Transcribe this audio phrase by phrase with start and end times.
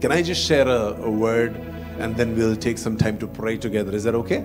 [0.00, 1.56] Can I just share a, a word
[1.98, 3.94] and then we'll take some time to pray together?
[3.94, 4.44] Is that okay?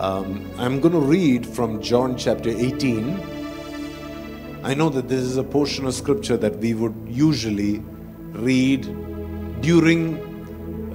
[0.00, 4.60] Um, I'm going to read from John chapter 18.
[4.64, 7.78] I know that this is a portion of scripture that we would usually
[8.32, 8.82] read
[9.60, 10.16] during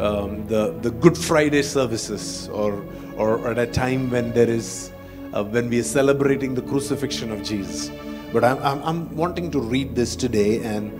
[0.02, 2.86] um, the, the Good Friday services or,
[3.16, 4.92] or at a time when there is,
[5.32, 7.90] uh, when we are celebrating the crucifixion of Jesus.
[8.34, 10.92] But I'm, I'm, I'm wanting to read this today and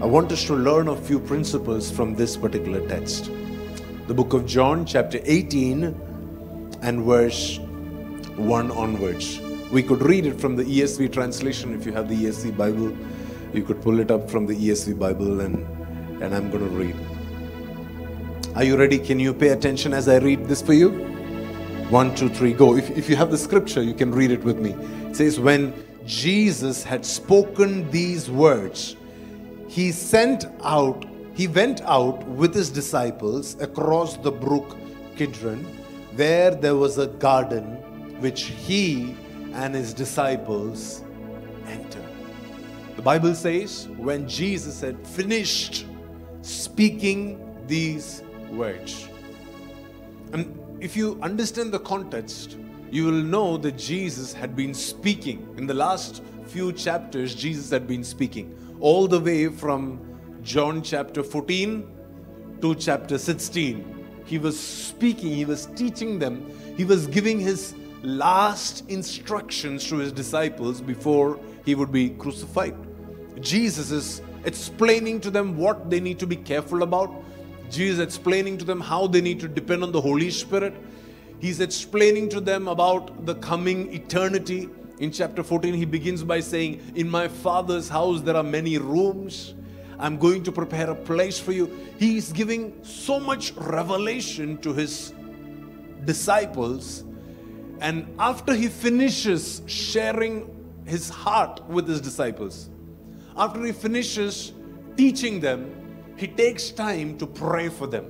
[0.00, 3.32] I want us to learn a few principles from this particular text.
[4.06, 7.58] The book of John, chapter 18 and verse
[8.36, 9.40] 1 onwards.
[9.72, 12.96] We could read it from the ESV translation if you have the ESV Bible.
[13.52, 15.66] You could pull it up from the ESV Bible and,
[16.22, 16.94] and I'm going to read.
[18.54, 19.00] Are you ready?
[19.00, 20.90] Can you pay attention as I read this for you?
[21.90, 22.76] One, two, three, go.
[22.76, 24.76] If, if you have the scripture, you can read it with me.
[25.08, 25.74] It says, When
[26.06, 28.94] Jesus had spoken these words,
[29.68, 31.04] he sent out,
[31.34, 34.76] he went out with his disciples across the brook
[35.16, 35.64] Kidron
[36.16, 37.76] where there was a garden
[38.20, 39.14] which he
[39.52, 41.04] and his disciples
[41.68, 42.02] entered.
[42.96, 45.86] The Bible says, when Jesus had finished
[46.42, 49.08] speaking these words,
[50.32, 52.56] and if you understand the context,
[52.90, 55.54] you will know that Jesus had been speaking.
[55.56, 60.00] In the last few chapters, Jesus had been speaking, all the way from
[60.42, 61.86] John chapter 14
[62.60, 63.98] to chapter 16
[64.28, 70.12] he was speaking, he was teaching them, he was giving his last instructions to his
[70.12, 72.76] disciples before he would be crucified.
[73.40, 77.10] Jesus is explaining to them what they need to be careful about.
[77.70, 80.74] Jesus explaining to them how they need to depend on the Holy Spirit.
[81.40, 84.68] He's explaining to them about the coming eternity.
[85.00, 89.54] In chapter 14, he begins by saying, In my Father's house there are many rooms.
[89.98, 91.70] I'm going to prepare a place for you.
[91.98, 95.12] He's giving so much revelation to his
[96.04, 97.04] disciples.
[97.80, 100.50] And after he finishes sharing
[100.84, 102.68] his heart with his disciples,
[103.36, 104.52] after he finishes
[104.96, 105.74] teaching them,
[106.16, 108.06] he takes time to pray for them.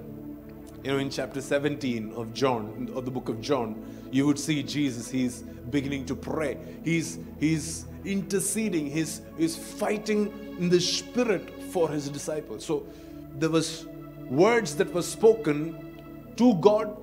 [0.82, 4.62] You know, in chapter 17 of John, of the book of John, you would see
[4.62, 6.58] Jesus, he's beginning to pray.
[6.84, 12.64] He's he's interceding, he's, he's fighting in the spirit for his disciples.
[12.64, 12.86] So
[13.34, 13.86] there was
[14.30, 16.96] words that were spoken to God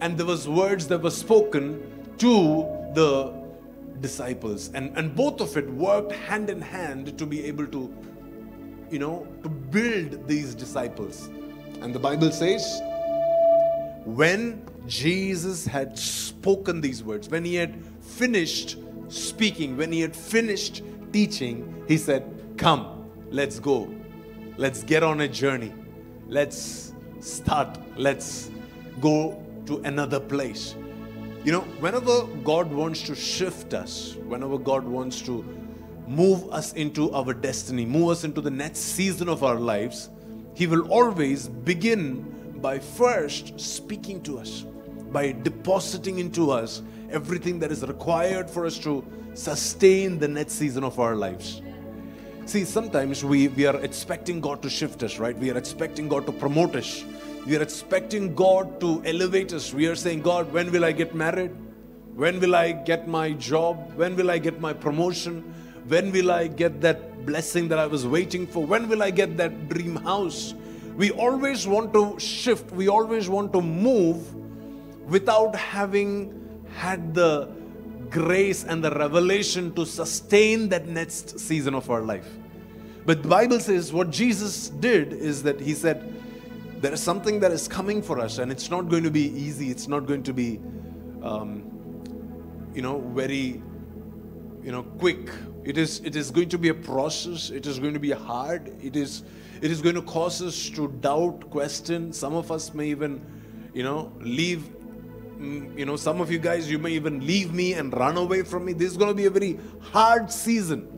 [0.00, 3.32] and there was words that were spoken to the
[4.00, 7.92] disciples and and both of it worked hand in hand to be able to
[8.90, 11.28] you know to build these disciples
[11.82, 12.80] and the bible says
[14.04, 18.78] when jesus had spoken these words when he had finished
[19.08, 20.82] speaking when he had finished
[21.12, 22.24] teaching he said
[22.56, 22.98] come
[23.30, 23.94] Let's go.
[24.56, 25.74] Let's get on a journey.
[26.28, 27.78] Let's start.
[27.96, 28.50] Let's
[29.02, 30.74] go to another place.
[31.44, 35.44] You know, whenever God wants to shift us, whenever God wants to
[36.06, 40.08] move us into our destiny, move us into the next season of our lives,
[40.54, 42.22] He will always begin
[42.62, 44.64] by first speaking to us,
[45.12, 49.04] by depositing into us everything that is required for us to
[49.34, 51.62] sustain the next season of our lives.
[52.44, 55.36] See, sometimes we, we are expecting God to shift us, right?
[55.36, 57.04] We are expecting God to promote us.
[57.46, 59.72] We are expecting God to elevate us.
[59.72, 61.50] We are saying, God, when will I get married?
[62.14, 63.92] When will I get my job?
[63.96, 65.42] When will I get my promotion?
[65.86, 68.64] When will I get that blessing that I was waiting for?
[68.64, 70.54] When will I get that dream house?
[70.96, 74.34] We always want to shift, we always want to move
[75.08, 77.48] without having had the
[78.10, 82.28] grace and the revelation to sustain that next season of our life.
[83.04, 86.14] But the Bible says what Jesus did is that he said,
[86.80, 89.70] there is something that is coming for us, and it's not going to be easy.
[89.70, 90.60] It's not going to be,
[91.22, 91.64] um,
[92.72, 93.60] you know, very,
[94.62, 95.28] you know, quick.
[95.64, 96.00] It is.
[96.04, 97.50] It is going to be a process.
[97.50, 98.72] It is going to be hard.
[98.80, 99.24] It is.
[99.60, 102.12] It is going to cause us to doubt, question.
[102.12, 103.20] Some of us may even,
[103.74, 104.70] you know, leave
[105.38, 108.42] Mm, you know, some of you guys, you may even leave me and run away
[108.42, 108.72] from me.
[108.72, 110.88] This is going to be a very hard season.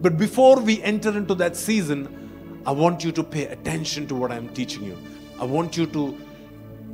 [0.00, 4.32] But before we enter into that season, I want you to pay attention to what
[4.32, 4.96] I'm teaching you.
[5.38, 6.16] I want you to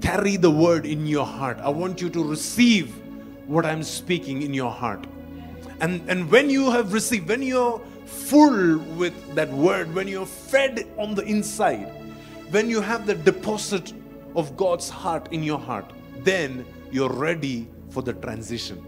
[0.00, 1.58] carry the word in your heart.
[1.58, 2.92] I want you to receive
[3.46, 5.06] what I'm speaking in your heart.
[5.80, 10.88] And, and when you have received, when you're full with that word, when you're fed
[10.98, 11.92] on the inside,
[12.50, 13.92] when you have the deposit
[14.34, 15.88] of God's heart in your heart,
[16.24, 18.84] then you're ready for the transition.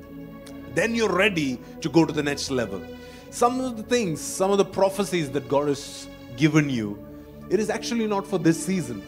[0.74, 2.82] Then you're ready to go to the next level.
[3.30, 6.98] Some of the things, some of the prophecies that God has given you
[7.52, 9.02] it is actually not for this season,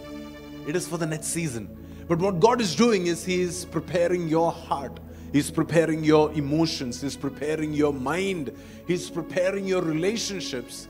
[0.67, 1.67] it is for the next season.
[2.07, 5.01] But what God is doing is He is preparing your heart.
[5.33, 7.01] He's preparing your emotions.
[7.01, 8.55] He's preparing your mind.
[8.87, 10.89] He's preparing your relationships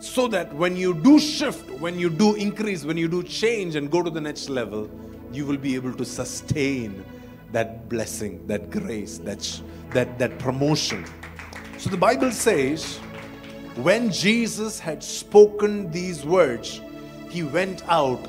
[0.00, 3.90] so that when you do shift, when you do increase, when you do change and
[3.90, 4.88] go to the next level,
[5.30, 7.04] you will be able to sustain
[7.52, 9.60] that blessing, that grace, that,
[9.90, 11.04] that, that promotion.
[11.78, 12.98] So the Bible says,
[13.76, 16.80] when Jesus had spoken these words,
[17.30, 18.26] he went out,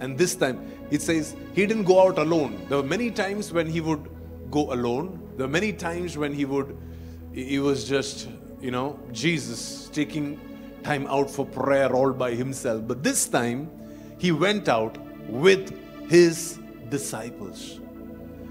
[0.00, 2.64] and this time it says he didn't go out alone.
[2.68, 4.08] There were many times when he would
[4.50, 5.20] go alone.
[5.36, 6.76] There were many times when he would,
[7.32, 8.28] he was just,
[8.60, 10.40] you know, Jesus taking
[10.84, 12.86] time out for prayer all by himself.
[12.86, 13.68] But this time,
[14.18, 14.96] he went out
[15.28, 15.74] with
[16.08, 17.80] his disciples.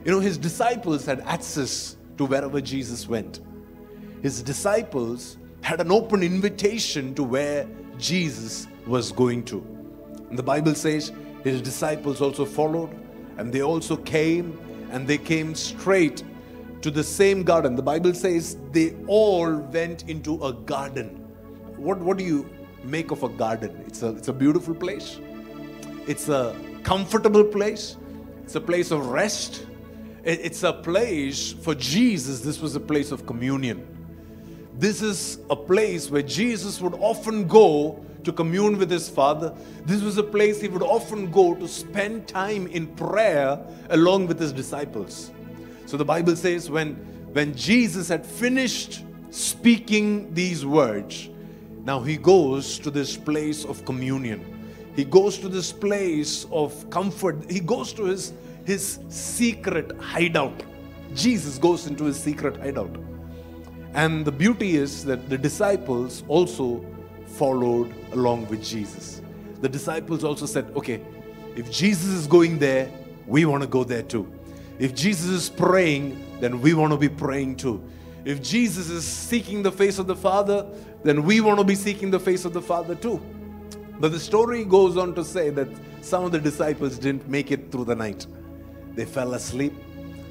[0.06, 3.42] You know, his disciples had access to wherever Jesus went.
[4.22, 7.68] His disciples had an open invitation to where
[7.98, 9.66] Jesus was going to.
[10.30, 11.12] And the Bible says
[11.44, 12.96] his disciples also followed
[13.40, 14.60] and they also came
[14.92, 16.24] and they came straight
[16.82, 17.76] to the same garden.
[17.76, 21.10] The Bible says they all went into a garden.
[21.78, 22.48] What, what do you
[22.84, 23.84] make of a garden?
[23.88, 25.20] It's a, it's a beautiful place,
[26.06, 27.98] it's a comfortable place,
[28.44, 29.65] it's a place of rest,
[30.26, 32.42] it's a place for Jesus.
[32.42, 33.88] This was a place of communion.
[34.78, 39.54] This is a place where Jesus would often go to commune with his Father.
[39.86, 43.60] This was a place he would often go to spend time in prayer
[43.92, 45.32] along with his disciples.
[45.86, 46.96] So the Bible says when,
[47.34, 51.30] when Jesus had finished speaking these words,
[51.84, 54.44] now he goes to this place of communion.
[54.96, 57.50] He goes to this place of comfort.
[57.50, 58.34] He goes to his,
[58.66, 60.64] his secret hideout.
[61.14, 62.96] Jesus goes into his secret hideout.
[63.94, 66.86] And the beauty is that the disciples also
[67.28, 69.22] followed along with Jesus.
[69.62, 71.02] The disciples also said, okay,
[71.56, 72.92] if Jesus is going there,
[73.26, 74.30] we want to go there too.
[74.80, 77.82] If Jesus is praying, then we want to be praying too.
[78.26, 80.68] If Jesus is seeking the face of the Father,
[81.04, 83.22] then we want to be seeking the face of the Father too.
[84.00, 85.70] But the story goes on to say that
[86.02, 88.28] some of the disciples didn't make it through the night.
[88.96, 89.74] They fell asleep.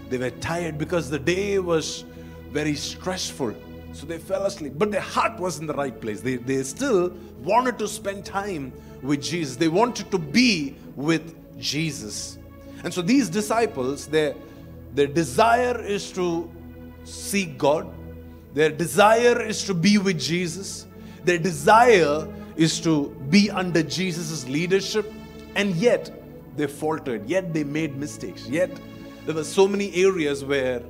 [0.09, 2.05] They were tired because the day was
[2.51, 3.55] very stressful.
[3.93, 4.75] So they fell asleep.
[4.77, 6.21] But their heart was in the right place.
[6.21, 7.13] They, they still
[7.43, 8.73] wanted to spend time
[9.03, 9.57] with Jesus.
[9.57, 12.39] They wanted to be with Jesus.
[12.83, 14.35] And so these disciples, their,
[14.95, 16.51] their desire is to
[17.05, 17.93] seek God.
[18.53, 20.87] Their desire is to be with Jesus.
[21.25, 25.13] Their desire is to be under Jesus' leadership.
[25.55, 26.24] And yet
[26.56, 27.29] they faltered.
[27.29, 28.49] Yet they made mistakes.
[28.49, 28.71] Yet
[29.27, 30.83] there were so many areas where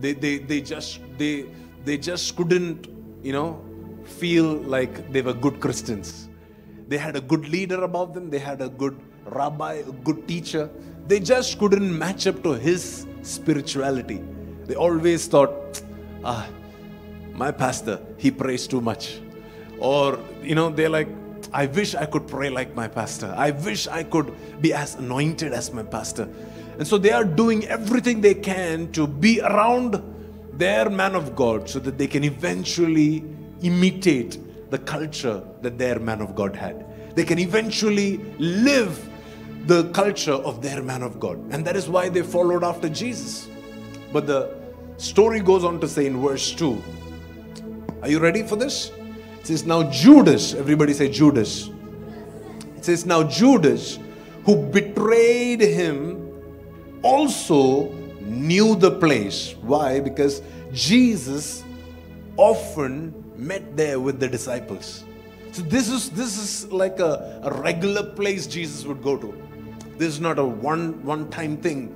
[0.00, 1.46] they, they, they just they
[1.84, 2.88] they just couldn't
[3.22, 3.60] you know
[4.04, 6.28] feel like they were good christians
[6.88, 8.96] they had a good leader above them they had a good
[9.40, 10.70] rabbi a good teacher
[11.06, 14.20] they just couldn't match up to his spirituality
[14.66, 15.82] they always thought
[16.24, 16.46] ah
[17.42, 19.20] my pastor he prays too much
[19.78, 21.08] or you know they're like
[21.52, 25.52] i wish i could pray like my pastor i wish i could be as anointed
[25.52, 26.28] as my pastor
[26.78, 30.02] and so they are doing everything they can to be around
[30.58, 33.24] their man of God so that they can eventually
[33.62, 34.38] imitate
[34.70, 36.84] the culture that their man of God had.
[37.14, 39.08] They can eventually live
[39.66, 41.38] the culture of their man of God.
[41.50, 43.48] And that is why they followed after Jesus.
[44.12, 44.54] But the
[44.98, 46.82] story goes on to say in verse 2
[48.02, 48.92] Are you ready for this?
[49.46, 51.70] Says, Now Judas, everybody say Judas.
[52.76, 54.00] It says, Now Judas,
[54.44, 56.32] who betrayed him,
[57.02, 59.54] also knew the place.
[59.62, 60.00] Why?
[60.00, 61.62] Because Jesus
[62.36, 65.04] often met there with the disciples.
[65.52, 69.32] So this is this is like a, a regular place Jesus would go to.
[69.96, 71.94] This is not a one one time thing.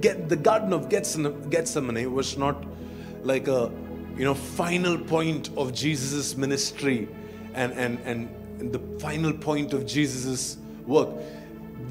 [0.00, 2.64] Get the Garden of Gethsemane was not
[3.22, 3.70] like a
[4.16, 7.08] you know final point of Jesus' ministry
[7.54, 11.08] and and and the final point of Jesus' work.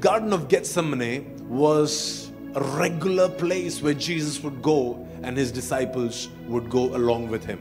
[0.00, 6.70] Garden of Gethsemane was a regular place where Jesus would go and his disciples would
[6.70, 7.60] go along with him.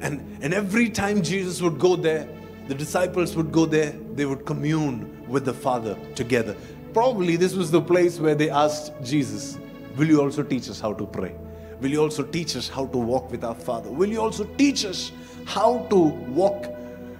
[0.00, 2.28] And, and every time Jesus would go there,
[2.68, 6.56] the disciples would go there, they would commune with the Father together.
[6.94, 9.58] Probably this was the place where they asked Jesus,
[9.96, 11.34] Will you also teach us how to pray?
[11.80, 13.90] Will you also teach us how to walk with our Father?
[13.90, 15.12] Will you also teach us
[15.46, 16.66] how to walk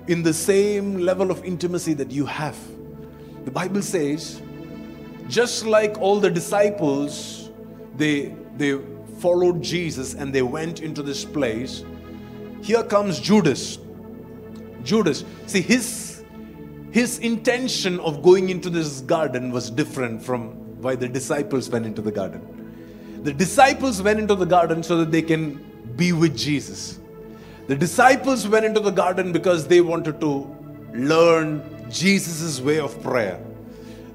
[0.07, 2.59] in the same level of intimacy that you have?
[3.45, 4.43] The Bible says
[5.29, 7.51] just like all the disciples,
[7.97, 8.81] they, they
[9.21, 11.85] followed Jesus and they went into this place.
[12.63, 13.79] Here comes Judas.
[14.83, 15.25] Judas.
[15.47, 16.25] See, his,
[16.91, 20.51] his intention of going into this garden was different from
[20.83, 22.60] why the disciples went into the garden.
[23.23, 25.57] The disciples went into the garden so that they can
[25.97, 26.99] be with Jesus.
[27.67, 30.57] The disciples went into the garden because they wanted to
[30.93, 33.41] learn Jesus' way of prayer.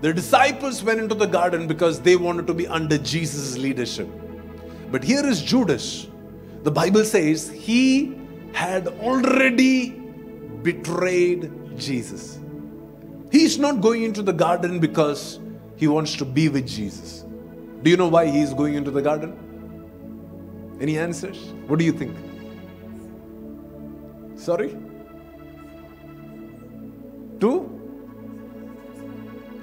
[0.01, 4.07] The disciples went into the garden because they wanted to be under Jesus' leadership.
[4.91, 6.07] But here is Judas.
[6.63, 8.17] The Bible says he
[8.53, 9.89] had already
[10.63, 12.39] betrayed Jesus.
[13.31, 15.39] He's not going into the garden because
[15.75, 17.25] he wants to be with Jesus.
[17.85, 19.33] Do you know why he is going into the garden?
[20.81, 21.53] Any answers?
[21.67, 22.17] What do you think?
[24.35, 24.75] Sorry?
[27.41, 27.51] To?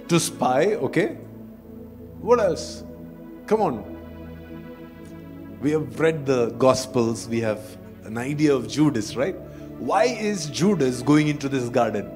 [0.06, 1.16] To spy, okay?
[2.20, 2.84] What else?
[3.48, 3.82] Come on.
[5.60, 9.34] We have read the Gospels, we have an idea of Judas, right?
[9.80, 12.06] Why is Judas going into this garden?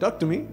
[0.00, 0.46] Talk to me.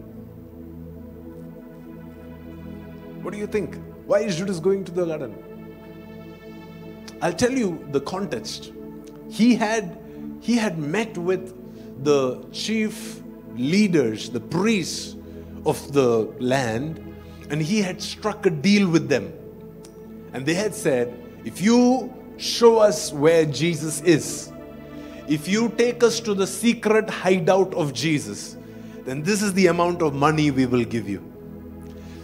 [3.30, 3.78] What do you think?
[4.08, 5.36] Why is Judas going to the garden?
[7.22, 8.72] I'll tell you the context.
[9.30, 10.00] He had
[10.42, 11.54] he had met with
[12.04, 13.22] the chief
[13.54, 15.16] leaders, the priests
[15.64, 16.98] of the land,
[17.52, 19.32] and he had struck a deal with them.
[20.34, 21.14] And they had said,
[21.46, 24.52] if you show us where Jesus is,
[25.28, 28.58] if you take us to the secret hideout of Jesus,
[29.06, 31.29] then this is the amount of money we will give you.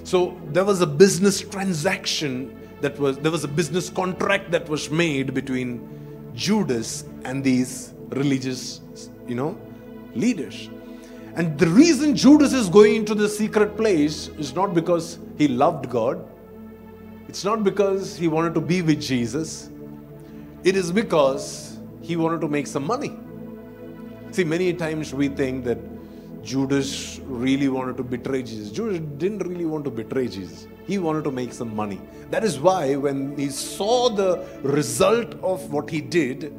[0.05, 4.91] So there was a business transaction that was, there was a business contract that was
[4.91, 5.89] made between
[6.35, 8.81] Judas and these religious,
[9.27, 9.57] you know,
[10.13, 10.69] leaders.
[11.33, 15.89] And the reason Judas is going into the secret place is not because he loved
[15.89, 16.23] God,
[17.27, 19.71] it's not because he wanted to be with Jesus,
[20.63, 23.17] it is because he wanted to make some money.
[24.29, 25.79] See, many times we think that
[26.45, 28.71] Judas really wanted to betray Jesus.
[28.71, 30.67] Judas didn't really want to betray Jesus.
[30.85, 31.99] He wanted to make some money.
[32.29, 36.53] That is why, when he saw the result of what he did,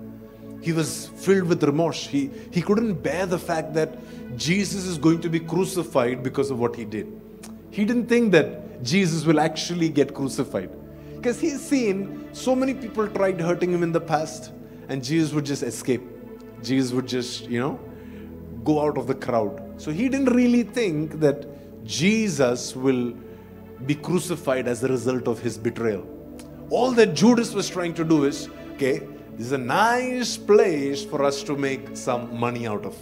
[0.60, 2.04] he was filled with remorse.
[2.04, 3.96] He, he couldn't bear the fact that
[4.36, 7.06] Jesus is going to be crucified because of what he did.
[7.70, 10.70] He didn't think that Jesus will actually get crucified.
[11.14, 14.52] Because he's seen so many people tried hurting him in the past,
[14.88, 16.02] and Jesus would just escape.
[16.62, 17.78] Jesus would just, you know,
[18.66, 19.62] go out of the crowd.
[19.78, 21.46] So he didn't really think that
[21.86, 23.14] Jesus will
[23.86, 26.06] be crucified as a result of his betrayal.
[26.70, 28.98] All that Judas was trying to do is okay,
[29.36, 32.94] this is a nice place for us to make some money out of.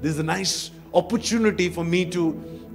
[0.00, 2.22] This is a nice opportunity for me to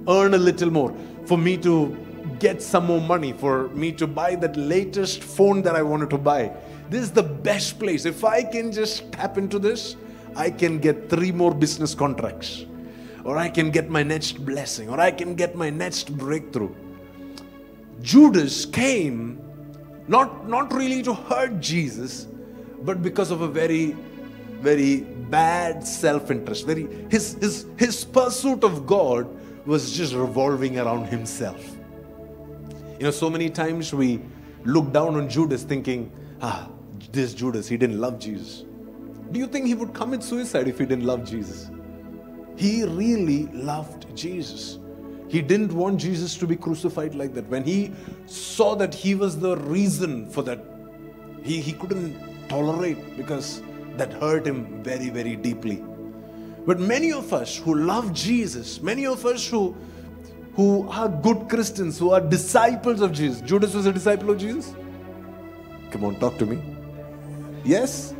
[0.08, 0.94] earn a little more,
[1.24, 1.96] for me to
[2.38, 6.18] get some more money, for me to buy that latest phone that I wanted to
[6.18, 6.52] buy.
[6.90, 8.04] This is the best place.
[8.04, 9.96] If I can just tap into this,
[10.36, 12.66] I can get three more business contracts,
[13.24, 16.74] or I can get my next blessing, or I can get my next breakthrough.
[18.02, 19.40] Judas came
[20.08, 22.26] not, not really to hurt Jesus,
[22.82, 23.96] but because of a very,
[24.60, 26.66] very bad self-interest.
[26.66, 29.26] Very his his his pursuit of God
[29.66, 31.76] was just revolving around himself.
[32.98, 34.20] You know, so many times we
[34.64, 36.12] look down on Judas thinking,
[36.42, 36.68] ah,
[37.12, 38.64] this Judas, he didn't love Jesus.
[39.34, 41.68] Do you think he would commit suicide if he didn't love Jesus?
[42.56, 44.78] He really loved Jesus.
[45.26, 47.48] He didn't want Jesus to be crucified like that.
[47.48, 47.90] When he
[48.26, 50.60] saw that he was the reason for that,
[51.42, 52.16] he, he couldn't
[52.48, 53.60] tolerate because
[53.96, 55.82] that hurt him very, very deeply.
[56.64, 59.76] But many of us who love Jesus, many of us who,
[60.54, 63.40] who are good Christians, who are disciples of Jesus.
[63.40, 64.76] Judas was a disciple of Jesus?
[65.90, 66.62] Come on, talk to me.
[67.64, 68.14] Yes?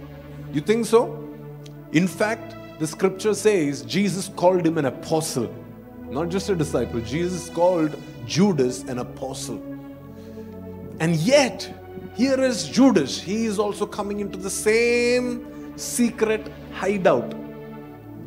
[0.55, 1.21] You think so?
[1.91, 5.53] In fact, the scripture says Jesus called him an apostle,
[6.09, 7.01] not just a disciple.
[7.01, 9.61] Jesus called Judas an apostle.
[11.01, 11.69] And yet,
[12.15, 13.21] here is Judas.
[13.21, 17.35] He is also coming into the same secret hideout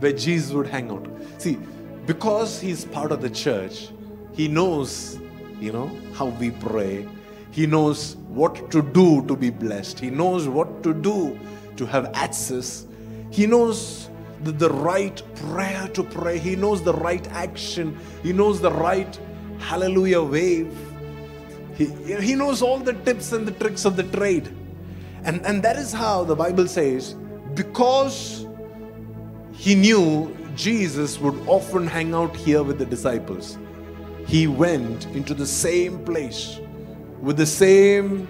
[0.01, 1.07] where Jesus would hang out.
[1.37, 1.57] See,
[2.05, 3.87] because he's part of the church,
[4.33, 5.17] he knows,
[5.61, 7.07] you know, how we pray.
[7.51, 9.97] He knows what to do to be blessed.
[9.97, 11.39] He knows what to do
[11.77, 12.85] to have access.
[13.31, 14.09] He knows
[14.43, 16.37] the, the right prayer to pray.
[16.37, 17.97] He knows the right action.
[18.23, 19.19] He knows the right
[19.59, 20.75] hallelujah wave.
[21.75, 21.85] He,
[22.21, 24.49] he knows all the tips and the tricks of the trade.
[25.23, 27.15] And, and that is how the Bible says,
[27.53, 28.45] because
[29.53, 33.57] he knew Jesus would often hang out here with the disciples,
[34.25, 36.59] he went into the same place
[37.21, 38.27] with the same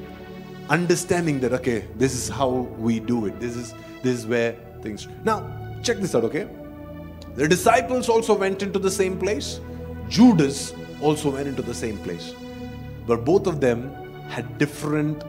[0.70, 3.40] understanding that, okay, this is how we do it.
[3.40, 5.08] This is, this is where things.
[5.24, 5.52] Now,
[5.84, 6.48] check this out, okay?
[7.36, 9.60] The disciples also went into the same place.
[10.10, 12.34] Judas also went into the same place.
[13.06, 13.94] But both of them
[14.28, 15.24] had different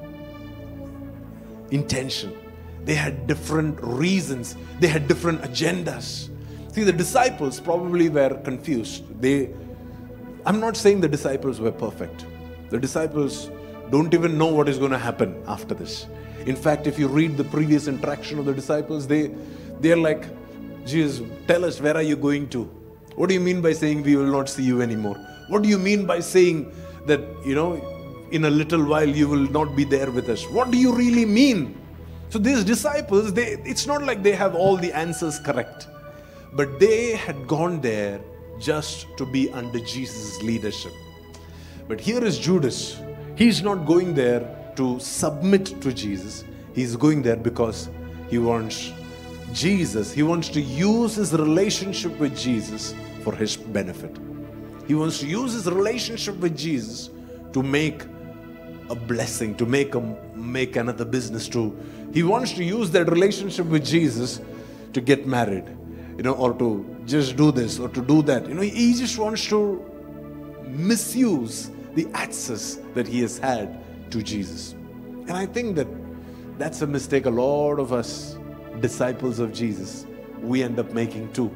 [1.71, 2.37] intention.
[2.85, 4.57] They had different reasons.
[4.81, 6.31] They had different agendas.
[6.73, 9.05] See, the disciples probably were confused.
[9.21, 9.51] They
[10.47, 12.25] I'm not saying the disciples were perfect.
[12.71, 13.51] The disciples
[13.91, 16.07] don't even know what is going to happen after this.
[16.47, 19.35] In fact, if you read the previous interaction of the disciples, they
[19.81, 20.25] they're like,
[20.87, 22.65] Jesus, tell us where are you going to?
[23.15, 25.17] What do you mean by saying we will not see you anymore?
[25.49, 26.73] What do you mean by saying
[27.07, 27.83] that, you know,
[28.31, 30.45] in a little while you will not be there with us?
[30.49, 31.81] What do you really mean?
[32.31, 35.89] So these disciples, they it's not like they have all the answers correct.
[36.53, 38.21] But they had gone there
[38.59, 40.93] just to be under Jesus' leadership.
[41.87, 43.01] But here is Judas.
[43.39, 46.43] He's not going there to submit to Jesus.
[46.75, 47.89] He's going there because
[48.29, 48.93] he wants
[49.53, 54.19] Jesus, he wants to use his relationship with Jesus for his benefit.
[54.89, 57.11] He wants to use his relationship with Jesus
[57.53, 58.03] to make
[58.91, 60.01] a blessing, to make a
[60.35, 61.77] make another business to.
[62.13, 64.41] He wants to use that relationship with Jesus
[64.95, 65.69] to get married,
[66.17, 68.49] you know, or to just do this or to do that.
[68.49, 69.81] You know, he just wants to
[70.67, 74.73] misuse the access that he has had to Jesus.
[75.29, 75.89] And I think that
[76.59, 78.39] that's a mistake a lot of us
[78.81, 80.07] disciples of Jesus
[80.41, 81.51] we end up making too.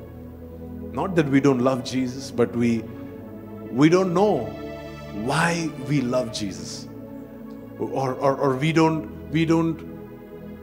[0.93, 2.83] Not that we don't love Jesus, but we
[3.71, 4.47] we don't know
[5.31, 6.89] why we love Jesus.
[7.79, 9.79] Or, or, or we don't we don't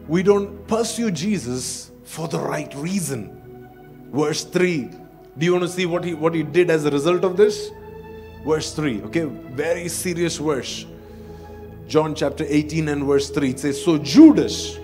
[0.08, 3.70] we don't pursue Jesus for the right reason.
[4.12, 4.90] Verse 3.
[5.38, 7.72] Do you want to see what he what he did as a result of this?
[8.46, 9.04] Verse 3.
[9.04, 10.86] Okay, very serious verse.
[11.88, 13.50] John chapter 18 and verse 3.
[13.50, 14.78] It says, So Judas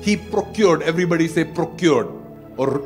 [0.00, 2.08] he procured, everybody say procured
[2.56, 2.82] or,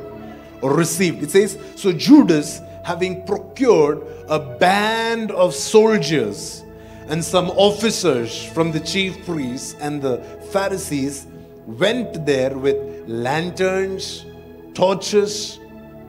[0.61, 1.23] or received.
[1.23, 6.63] It says, So Judas, having procured a band of soldiers
[7.07, 10.17] and some officers from the chief priests and the
[10.51, 11.27] Pharisees,
[11.65, 14.25] went there with lanterns,
[14.73, 15.59] torches,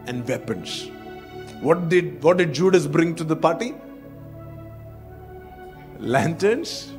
[0.07, 0.91] and weapons.
[1.61, 3.75] What did, what did Judas bring to the party?
[5.99, 6.93] Lanterns,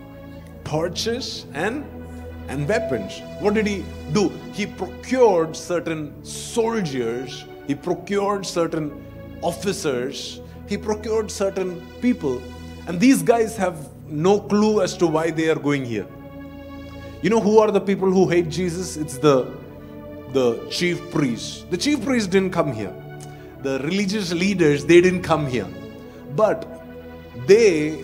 [0.63, 1.85] torches, and
[2.49, 3.21] and weapons.
[3.39, 4.29] What did he do?
[4.53, 9.05] He procured certain soldiers, he procured certain
[9.41, 12.41] officers, he procured certain people.
[12.87, 16.07] And these guys have no clue as to why they are going here.
[17.21, 18.95] You know who are the people who hate Jesus?
[18.97, 19.51] It's the
[20.33, 21.65] the chief priests.
[21.69, 22.93] The chief priests didn't come here.
[23.63, 25.67] The religious leaders, they didn't come here.
[26.35, 26.83] But
[27.47, 28.03] they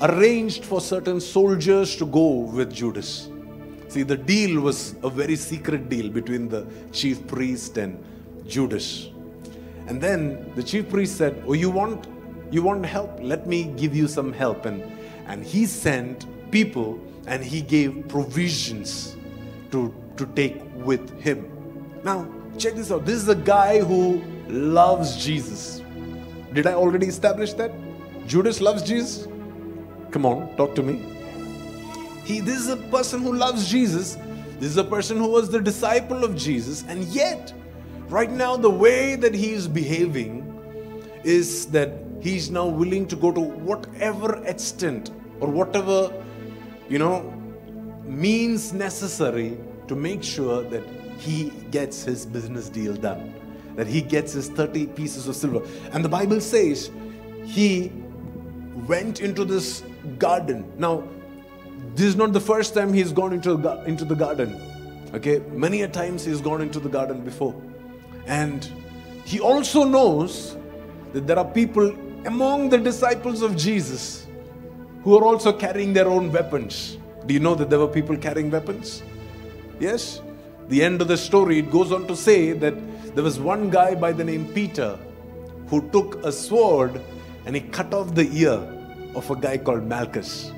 [0.00, 3.30] arranged for certain soldiers to go with Judas.
[3.88, 8.04] See, the deal was a very secret deal between the chief priest and
[8.46, 9.08] Judas.
[9.86, 12.06] And then the chief priest said, Oh, you want
[12.50, 13.18] you want help?
[13.20, 14.66] Let me give you some help.
[14.66, 14.82] And
[15.26, 19.16] and he sent people and he gave provisions
[19.70, 21.44] to, to take with him.
[22.02, 23.04] Now, check this out.
[23.04, 25.82] This is a guy who loves Jesus.
[26.52, 27.72] Did I already establish that?
[28.26, 29.26] Judas loves Jesus?
[30.10, 31.02] Come on, talk to me.
[32.24, 34.16] He, this is a person who loves Jesus.
[34.58, 36.84] This is a person who was the disciple of Jesus.
[36.88, 37.52] And yet,
[38.08, 40.44] right now, the way that he is behaving
[41.24, 46.12] is that he's now willing to go to whatever extent or whatever,
[46.88, 47.22] you know,
[48.04, 50.82] means necessary to make sure that
[51.18, 53.34] he gets his business deal done,
[53.74, 55.66] that he gets his 30 pieces of silver.
[55.92, 56.90] And the Bible says
[57.44, 57.92] he
[58.86, 59.82] went into this
[60.18, 60.72] garden.
[60.78, 61.06] Now,
[61.94, 63.52] this is not the first time he's gone into,
[63.84, 64.60] into the garden.
[65.14, 67.54] Okay, many a times he's gone into the garden before.
[68.26, 68.70] And
[69.24, 70.56] he also knows
[71.12, 71.94] that there are people
[72.26, 74.26] among the disciples of Jesus
[75.02, 76.98] who are also carrying their own weapons.
[77.26, 79.02] Do you know that there were people carrying weapons?
[79.80, 80.20] Yes.
[80.68, 82.74] The end of the story, it goes on to say that
[83.14, 84.98] there was one guy by the name Peter
[85.68, 87.00] who took a sword
[87.46, 88.60] and he cut off the ear
[89.14, 90.52] of a guy called Malchus.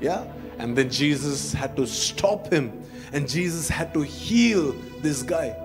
[0.00, 0.24] Yeah?
[0.58, 5.56] And then Jesus had to stop him and Jesus had to heal this guy.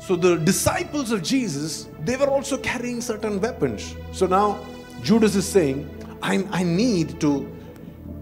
[0.00, 3.94] So the disciples of Jesus, they were also carrying certain weapons.
[4.12, 4.58] So now
[5.02, 5.88] Judas is saying,
[6.22, 7.50] I, I need to,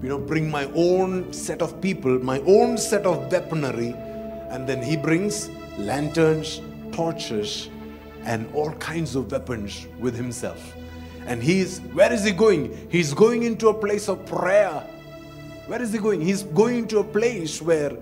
[0.03, 3.95] you know, bring my own set of people, my own set of weaponry.
[4.51, 6.61] And then he brings lanterns,
[6.93, 7.71] torches,
[8.25, 10.75] and all kinds of weapons with himself.
[11.27, 12.89] And he's, where is he going?
[12.91, 14.87] He's going into a place of prayer
[15.71, 16.21] where is he going?
[16.21, 17.97] He's going to a place where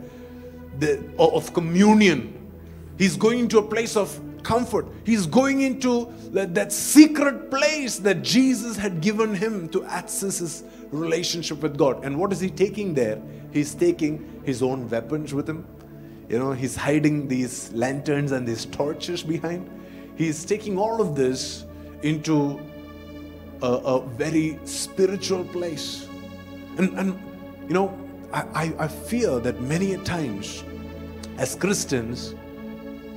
[0.78, 2.32] the of communion.
[2.96, 4.87] He's going to a place of comfort.
[5.04, 10.64] He's going into that, that secret place that Jesus had given him to access his
[10.92, 12.06] relationship with God.
[12.06, 13.20] And what is he taking there?
[13.52, 15.66] He's taking his own weapons with him.
[16.28, 19.68] You know, he's hiding these lanterns and these torches behind.
[20.16, 21.64] He's taking all of this
[22.02, 22.60] into
[23.62, 26.06] a, a very spiritual place.
[26.76, 27.18] And, and
[27.66, 27.96] you know,
[28.32, 30.62] I, I, fear that many times
[31.38, 32.34] as Christians,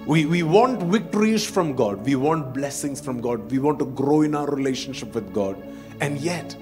[0.05, 2.05] we, we want victories from God.
[2.05, 3.51] We want blessings from God.
[3.51, 5.61] We want to grow in our relationship with God.
[5.99, 6.55] And yet,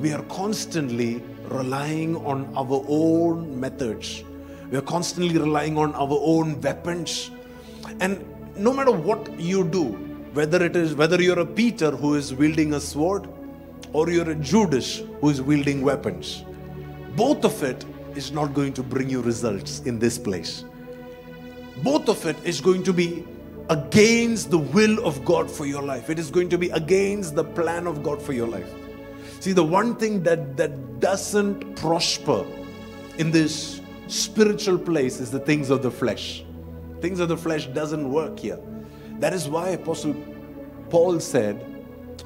[0.00, 4.22] we are constantly relying on our own methods.
[4.70, 7.30] We are constantly relying on our own weapons.
[8.00, 8.24] And
[8.56, 9.84] no matter what you do,
[10.32, 13.28] whether it is whether you're a Peter who is wielding a sword
[13.92, 16.44] or you're a Judas who is wielding weapons,
[17.16, 17.84] both of it
[18.16, 20.64] is not going to bring you results in this place.
[21.82, 23.24] Both of it is going to be
[23.70, 26.10] against the will of God for your life.
[26.10, 28.70] It is going to be against the plan of God for your life.
[29.40, 32.44] See, the one thing that, that doesn't prosper
[33.18, 36.44] in this spiritual place is the things of the flesh.
[37.00, 38.58] Things of the flesh doesn't work here.
[39.18, 40.14] That is why Apostle
[40.90, 41.64] Paul said,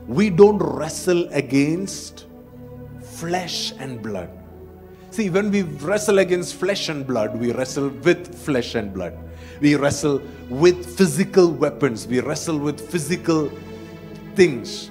[0.06, 2.26] We don't wrestle against
[3.02, 4.30] flesh and blood.
[5.10, 9.16] See, when we wrestle against flesh and blood, we wrestle with flesh and blood.
[9.60, 12.06] We wrestle with physical weapons.
[12.06, 13.50] We wrestle with physical
[14.34, 14.90] things.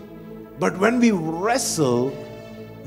[0.59, 2.11] But when we wrestle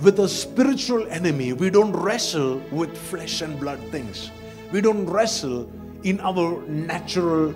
[0.03, 4.31] with a spiritual enemy, we don't wrestle with flesh and blood things.
[4.73, 5.71] We don't wrestle
[6.05, 7.55] in our natural,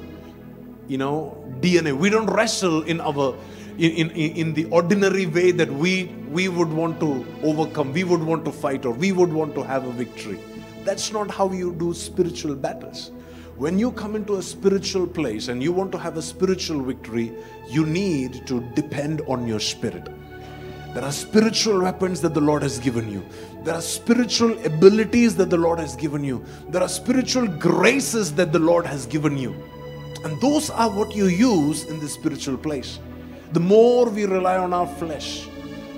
[0.88, 1.96] you know, DNA.
[1.96, 3.34] We don't wrestle in our
[3.78, 8.22] in, in, in the ordinary way that we we would want to overcome, we would
[8.22, 10.38] want to fight, or we would want to have a victory.
[10.84, 13.10] That's not how you do spiritual battles.
[13.56, 17.32] When you come into a spiritual place and you want to have a spiritual victory,
[17.68, 20.08] you need to depend on your spirit.
[20.94, 23.24] There are spiritual weapons that the Lord has given you.
[23.64, 26.44] There are spiritual abilities that the Lord has given you.
[26.68, 29.56] There are spiritual graces that the Lord has given you.
[30.24, 33.00] And those are what you use in the spiritual place.
[33.50, 35.48] The more we rely on our flesh,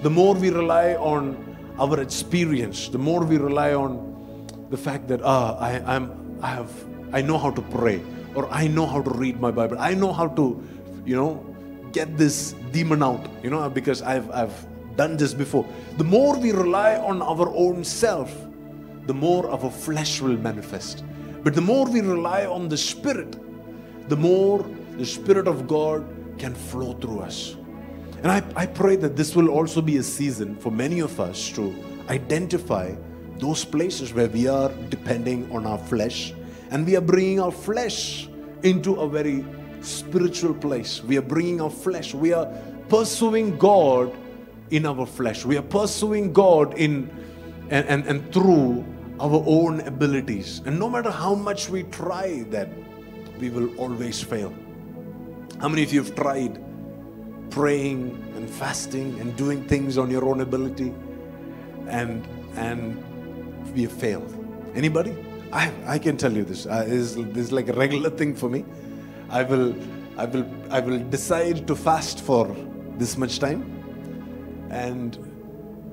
[0.03, 1.37] the more we rely on
[1.79, 6.73] our experience, the more we rely on the fact that ah, I, I'm, I have,
[7.13, 8.01] I know how to pray,
[8.35, 10.63] or I know how to read my Bible, I know how to,
[11.05, 11.45] you know,
[11.93, 15.67] get this demon out, you know, because I've, I've done this before.
[15.99, 18.35] The more we rely on our own self,
[19.07, 21.05] the more our flesh will manifest.
[21.43, 23.37] But the more we rely on the Spirit,
[24.09, 26.05] the more the Spirit of God
[26.39, 27.57] can flow through us.
[28.23, 31.51] And I, I pray that this will also be a season for many of us
[31.51, 31.75] to
[32.09, 32.95] identify
[33.39, 36.33] those places where we are depending on our flesh
[36.71, 38.29] and we are bringing our flesh
[38.63, 39.45] into a very
[39.81, 41.03] spiritual place.
[41.03, 42.47] We are bringing our flesh, we are
[42.89, 44.17] pursuing God
[44.71, 45.45] in our flesh.
[45.45, 47.11] We are pursuing God in
[47.71, 48.85] and, and, and through
[49.19, 50.63] our own abilities.
[50.67, 52.69] And no matter how much we try that,
[53.39, 54.55] we will always fail.
[55.61, 56.63] How many of you have tried
[57.51, 60.93] praying and fasting and doing things on your own ability
[61.89, 62.27] and
[62.57, 63.03] and
[63.75, 64.33] we have failed?
[64.75, 65.17] Anybody?
[65.53, 66.67] I, I can tell you this.
[66.67, 68.65] Uh, this, this is like a regular thing for me.
[69.31, 69.75] I will
[70.19, 72.55] I will I will decide to fast for
[72.99, 73.76] this much time
[74.71, 75.19] and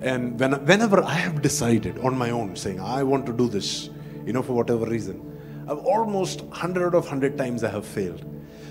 [0.01, 3.89] and when, whenever I have decided on my own, saying I want to do this,
[4.25, 8.25] you know, for whatever reason, I've almost hundred of hundred times I have failed.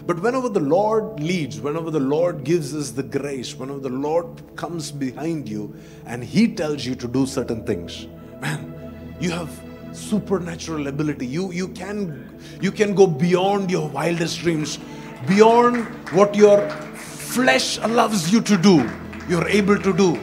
[0.05, 4.27] But whenever the Lord leads, whenever the Lord gives us the grace, whenever the Lord
[4.57, 8.09] comes behind you and He tells you to do certain things,
[8.41, 9.59] man, you have
[9.93, 11.27] supernatural ability.
[11.27, 14.79] You you can you can go beyond your wildest dreams,
[15.27, 18.91] beyond what your flesh allows you to do
[19.29, 20.15] you're able to do.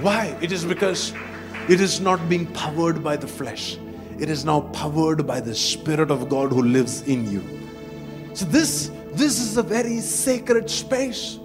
[0.00, 0.36] Why?
[0.40, 1.12] It is because
[1.68, 3.78] it is not being powered by the flesh,
[4.18, 7.42] it is now powered by the Spirit of God who lives in you.
[8.34, 11.38] So, this, this is a very sacred space.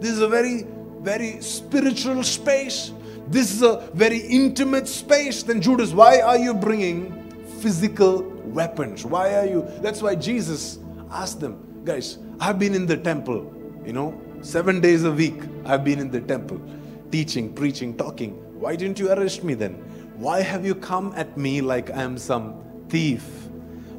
[0.00, 0.66] This is a very,
[1.00, 2.92] very spiritual space.
[3.28, 5.42] This is a very intimate space.
[5.42, 9.04] Then, Judas, why are you bringing physical weapons?
[9.04, 9.66] Why are you?
[9.80, 10.78] That's why Jesus
[11.10, 13.52] asked them, guys, I've been in the temple,
[13.84, 16.60] you know, Seven days a week, I've been in the temple,
[17.10, 18.30] teaching, preaching, talking.
[18.60, 19.72] Why didn't you arrest me then?
[20.18, 23.24] Why have you come at me like I'm some thief?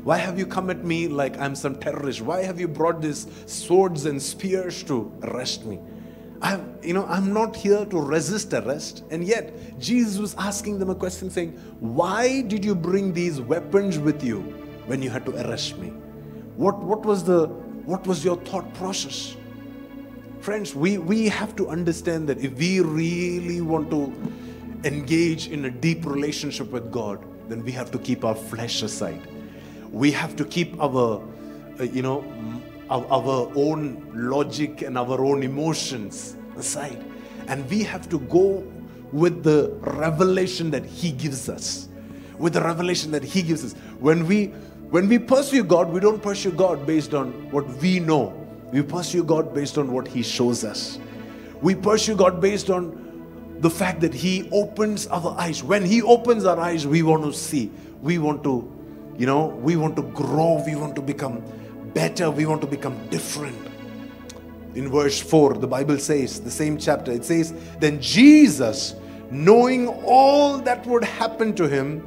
[0.05, 2.21] Why have you come at me like I'm some terrorist?
[2.21, 5.79] Why have you brought these swords and spears to arrest me?
[6.41, 9.03] I'm, you know, I'm not here to resist arrest.
[9.11, 13.99] And yet, Jesus was asking them a question saying, Why did you bring these weapons
[13.99, 14.39] with you
[14.85, 15.89] when you had to arrest me?
[16.55, 17.47] What, what was the
[17.87, 19.35] What was your thought process?
[20.39, 24.13] Friends, we, we have to understand that if we really want to
[24.83, 29.27] engage in a deep relationship with God, then we have to keep our flesh aside.
[29.91, 31.21] We have to keep our,
[31.79, 32.23] uh, you know,
[32.89, 37.03] our, our own logic and our own emotions aside.
[37.47, 38.65] And we have to go
[39.11, 41.89] with the revelation that He gives us.
[42.37, 43.73] With the revelation that He gives us.
[43.99, 44.47] When we
[44.89, 48.46] when we pursue God, we don't pursue God based on what we know.
[48.71, 50.99] We pursue God based on what He shows us.
[51.61, 55.63] We pursue God based on the fact that He opens our eyes.
[55.63, 57.71] When He opens our eyes, we want to see.
[58.01, 58.71] We want to,
[59.17, 60.63] you know, we want to grow.
[60.65, 61.43] We want to become
[61.93, 62.29] better.
[62.29, 63.57] We want to become different.
[64.75, 68.93] In verse 4, the Bible says, the same chapter, it says, Then Jesus,
[69.31, 72.03] knowing all that would happen to him,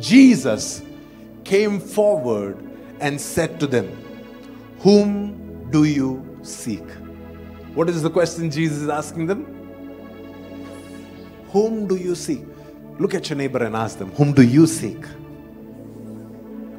[0.00, 0.82] Jesus
[1.44, 2.58] came forward
[2.98, 3.96] and said to them,
[4.80, 5.41] Whom
[5.72, 6.88] do you seek?
[7.74, 9.44] What is the question Jesus is asking them?
[11.50, 12.44] Whom do you seek?
[12.98, 15.04] Look at your neighbor and ask them, Whom do you seek?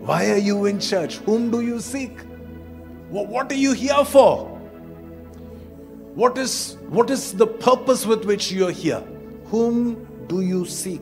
[0.10, 1.18] Why are you in church?
[1.18, 2.20] Whom do you seek?
[3.10, 4.46] What are you here for?
[6.16, 9.02] What is, what is the purpose with which you're here?
[9.46, 11.02] Whom do you seek?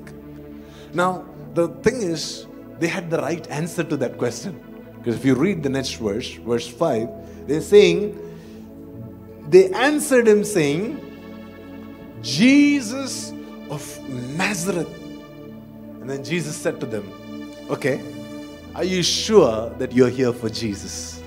[0.93, 2.47] Now, the thing is,
[2.79, 4.80] they had the right answer to that question.
[5.01, 8.19] Because if you read the next verse, verse 5, they're saying,
[9.49, 11.01] they answered him saying,
[12.21, 13.33] Jesus
[13.71, 13.81] of
[14.37, 14.93] Nazareth.
[16.01, 17.11] And then Jesus said to them,
[17.67, 17.99] Okay,
[18.75, 21.23] are you sure that you're here for Jesus?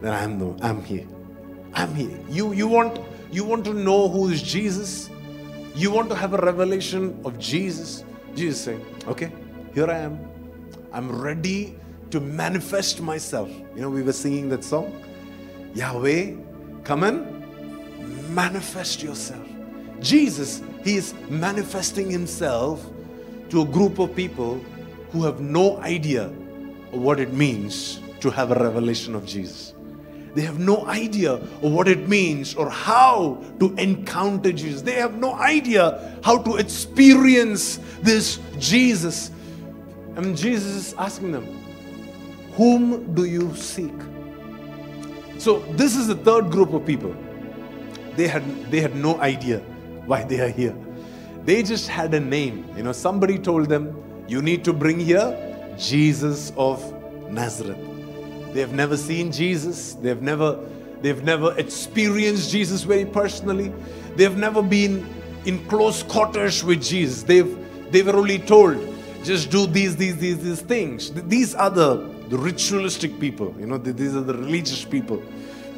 [0.00, 1.06] Then I'm no, I'm here.
[1.74, 2.18] I'm here.
[2.28, 2.98] You you want
[3.30, 5.08] you want to know who is Jesus?
[5.76, 8.04] You want to have a revelation of Jesus?
[8.34, 9.30] Jesus saying, Okay,
[9.72, 10.18] here I am.
[10.92, 11.78] I'm ready
[12.12, 13.50] to manifest myself.
[13.74, 15.02] You know, we were singing that song.
[15.74, 16.34] Yahweh,
[16.84, 19.46] come and manifest yourself.
[20.00, 22.84] Jesus, he is manifesting himself
[23.48, 24.60] to a group of people
[25.10, 29.72] who have no idea of what it means to have a revelation of Jesus.
[30.34, 34.82] They have no idea of what it means or how to encounter Jesus.
[34.82, 39.30] They have no idea how to experience this Jesus.
[40.16, 41.61] And Jesus is asking them,
[42.54, 43.94] Whom do you seek?
[45.38, 47.14] So, this is the third group of people.
[48.16, 49.58] They had, they had no idea
[50.06, 50.76] why they are here.
[51.44, 52.64] They just had a name.
[52.76, 53.96] You know, somebody told them,
[54.28, 55.36] You need to bring here
[55.78, 56.80] Jesus of
[57.30, 57.78] Nazareth.
[58.52, 59.94] They have never seen Jesus.
[59.94, 60.58] They've never,
[61.00, 63.72] they've never experienced Jesus very personally.
[64.14, 65.08] They've never been
[65.46, 67.22] in close quarters with Jesus.
[67.22, 67.58] They've,
[67.90, 68.76] they were only told,
[69.24, 71.10] just do these, these, these, these things.
[71.12, 73.54] These are the, the ritualistic people.
[73.58, 75.22] You know, these are the religious people.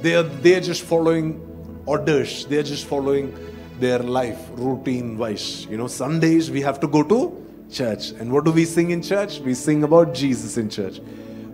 [0.00, 1.40] They are, they are just following
[1.86, 2.46] orders.
[2.46, 3.36] They are just following
[3.80, 5.66] their life routine wise.
[5.66, 8.10] You know, Sundays we have to go to church.
[8.10, 9.40] And what do we sing in church?
[9.40, 11.00] We sing about Jesus in church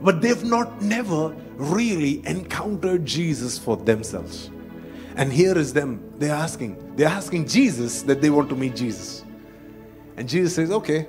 [0.01, 4.51] but they've not never really encountered Jesus for themselves.
[5.17, 9.25] And here is them, they're asking, they're asking Jesus that they want to meet Jesus.
[10.17, 11.07] And Jesus says, okay,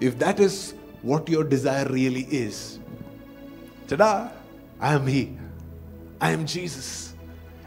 [0.00, 2.80] if that is what your desire really is,
[3.96, 4.30] ta
[4.80, 5.36] I am He.
[6.20, 7.14] I am Jesus.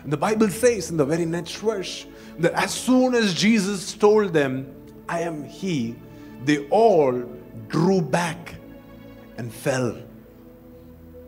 [0.04, 2.06] And the Bible says in the very next verse
[2.40, 4.74] that as soon as Jesus told them,
[5.08, 5.96] I am He,
[6.46, 7.24] they all
[7.68, 8.56] drew back
[9.38, 9.96] and fell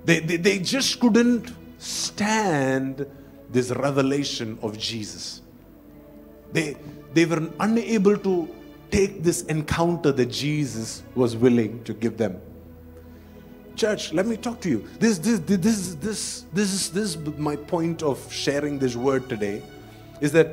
[0.05, 3.05] they, they, they just couldn't stand
[3.49, 5.41] this revelation of Jesus.
[6.51, 6.77] They,
[7.13, 8.53] they were unable to
[8.91, 12.39] take this encounter that Jesus was willing to give them.
[13.75, 14.87] Church, let me talk to you.
[14.99, 19.27] This, this, this, this, this, this, is, this is my point of sharing this word
[19.29, 19.63] today
[20.21, 20.47] is that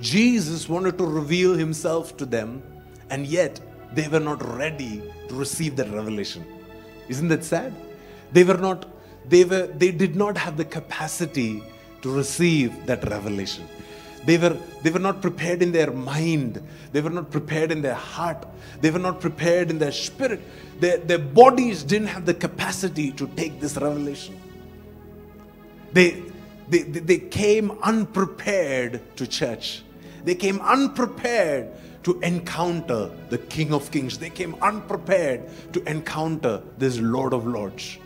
[0.00, 2.62] Jesus wanted to reveal himself to them,
[3.10, 3.60] and yet
[3.94, 6.44] they were not ready to receive that revelation.
[7.08, 7.72] Isn't that sad?
[8.32, 8.86] They were not,
[9.28, 11.62] they were, they did not have the capacity
[12.02, 13.68] to receive that revelation.
[14.24, 16.62] They were, they were not prepared in their mind.
[16.92, 18.46] They were not prepared in their heart.
[18.80, 20.40] They were not prepared in their spirit.
[20.80, 24.40] Their, their bodies didn't have the capacity to take this revelation.
[25.92, 26.22] They,
[26.68, 29.82] they, they came unprepared to church.
[30.24, 31.68] They came unprepared
[32.04, 34.18] to encounter the King of Kings.
[34.18, 37.98] They came unprepared to encounter this Lord of Lords.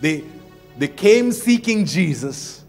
[0.00, 0.24] They,
[0.78, 2.64] they came seeking Jesus,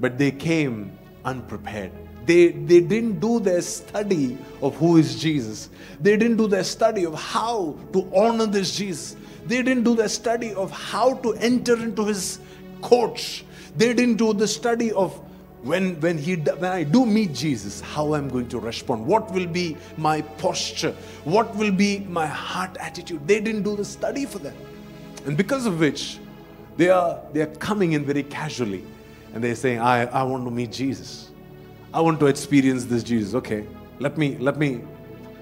[0.00, 1.92] but they came unprepared.
[2.28, 5.70] They, they didn't do their study of who is Jesus.
[5.98, 9.16] They didn't do their study of how to honor this Jesus.
[9.46, 12.38] They didn't do their study of how to enter into his
[12.82, 13.46] coach.
[13.78, 15.18] They didn't do the study of
[15.62, 19.06] when when he when I do meet Jesus, how I'm going to respond.
[19.06, 20.92] What will be my posture?
[21.24, 23.26] What will be my heart attitude?
[23.26, 24.54] They didn't do the study for that.
[25.24, 26.18] And because of which
[26.76, 28.84] they are they are coming in very casually
[29.32, 31.30] and they're saying, I, I want to meet Jesus.
[31.92, 33.34] I want to experience this Jesus.
[33.34, 33.66] Okay,
[33.98, 34.82] let me let me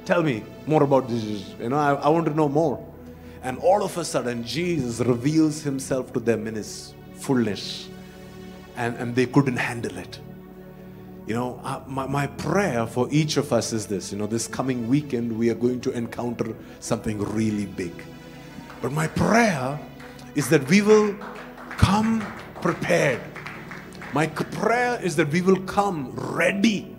[0.04, 1.54] tell me more about Jesus.
[1.60, 2.82] You know, I, I want to know more.
[3.42, 7.88] And all of a sudden, Jesus reveals himself to them in his fullness.
[8.76, 10.18] And, and they couldn't handle it.
[11.26, 14.86] You know, my, my prayer for each of us is this you know, this coming
[14.88, 17.92] weekend, we are going to encounter something really big.
[18.80, 19.78] But my prayer
[20.34, 21.14] is that we will
[21.70, 22.24] come
[22.60, 23.20] prepared.
[24.16, 26.96] My prayer is that we will come ready.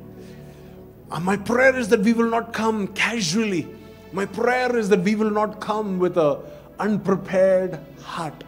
[1.10, 3.68] And my prayer is that we will not come casually.
[4.12, 6.44] My prayer is that we will not come with a
[6.78, 8.44] unprepared heart,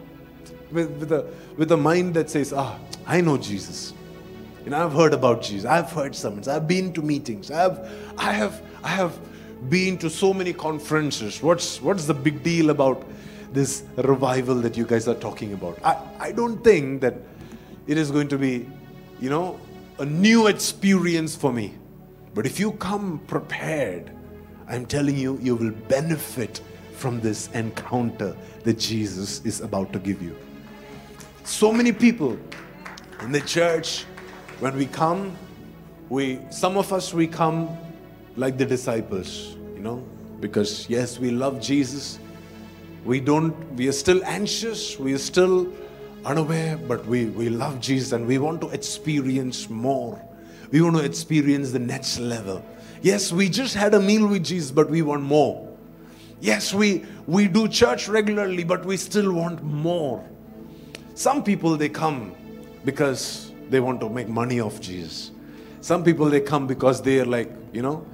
[0.70, 2.78] with, with, a, with a mind that says, ah,
[3.08, 3.92] I know Jesus.
[4.64, 5.64] Know, I've heard about Jesus.
[5.64, 6.46] I've heard sermons.
[6.46, 7.50] I've been to meetings.
[7.50, 7.80] I've,
[8.16, 9.18] I have, I have
[9.68, 11.42] been to so many conferences.
[11.42, 13.02] What's, what's the big deal about
[13.52, 15.76] this revival that you guys are talking about?
[15.84, 17.14] I, I don't think that
[17.86, 18.68] it is going to be,
[19.20, 19.58] you know,
[19.98, 21.74] a new experience for me.
[22.34, 24.10] But if you come prepared,
[24.68, 26.60] I'm telling you, you will benefit
[26.92, 30.36] from this encounter that Jesus is about to give you.
[31.44, 32.38] So many people
[33.20, 34.04] in the church,
[34.60, 35.36] when we come,
[36.08, 37.76] we some of us we come
[38.36, 40.04] like the disciples, you know,
[40.40, 42.18] because yes, we love Jesus.
[43.04, 45.72] We don't, we are still anxious, we are still
[46.24, 50.20] unaware, but we, we love Jesus and we want to experience more.
[50.70, 52.64] We want to experience the next level.
[53.02, 55.68] Yes, we just had a meal with Jesus, but we want more.
[56.40, 60.24] Yes, we, we do church regularly, but we still want more.
[61.14, 62.34] Some people, they come
[62.84, 65.32] because they want to make money off Jesus.
[65.80, 68.06] Some people, they come because they are like, you know,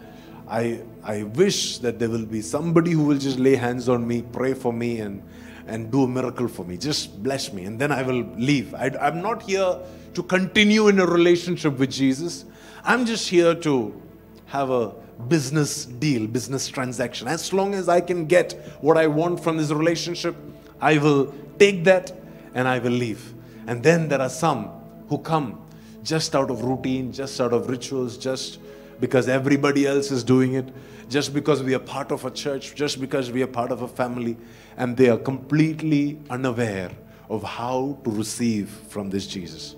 [0.48, 4.22] I, I wish that there will be somebody who will just lay hands on me,
[4.22, 5.22] pray for me, and,
[5.66, 6.76] and do a miracle for me.
[6.76, 8.74] Just bless me, and then I will leave.
[8.74, 9.78] I, I'm not here
[10.14, 12.44] to continue in a relationship with Jesus.
[12.84, 14.00] I'm just here to
[14.46, 14.94] have a
[15.28, 17.28] business deal, business transaction.
[17.28, 20.36] As long as I can get what I want from this relationship,
[20.80, 22.12] I will take that
[22.54, 23.34] and I will leave.
[23.66, 24.70] And then there are some
[25.08, 25.60] who come
[26.02, 28.58] just out of routine, just out of rituals, just
[29.00, 30.68] because everybody else is doing it,
[31.08, 33.88] just because we are part of a church, just because we are part of a
[33.88, 34.36] family,
[34.76, 36.90] and they are completely unaware
[37.28, 39.76] of how to receive from this Jesus.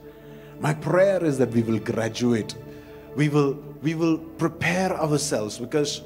[0.60, 2.54] My prayer is that we will graduate.
[3.14, 6.02] We will, we will prepare ourselves because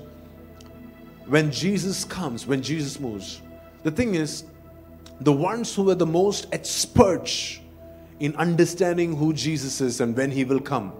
[1.26, 3.40] when Jesus comes, when Jesus moves,
[3.82, 4.44] the thing is,
[5.20, 7.60] the ones who were the most experts
[8.20, 10.92] in understanding who Jesus is and when he will come,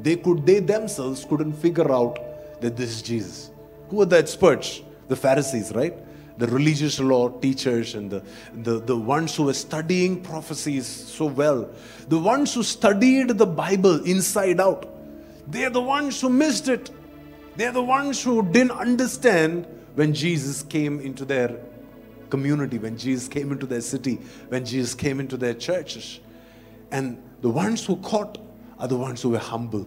[0.00, 2.18] they could they themselves couldn't figure out
[2.60, 3.49] that this is Jesus.
[3.90, 4.82] Who are the experts?
[5.08, 5.94] The Pharisees, right?
[6.38, 8.22] The religious law teachers and the,
[8.54, 11.68] the, the ones who were studying prophecies so well.
[12.08, 14.88] The ones who studied the Bible inside out.
[15.46, 16.90] They're the ones who missed it.
[17.56, 21.60] They're the ones who didn't understand when Jesus came into their
[22.30, 26.20] community, when Jesus came into their city, when Jesus came into their churches.
[26.90, 28.38] And the ones who caught
[28.78, 29.86] are the ones who were humble,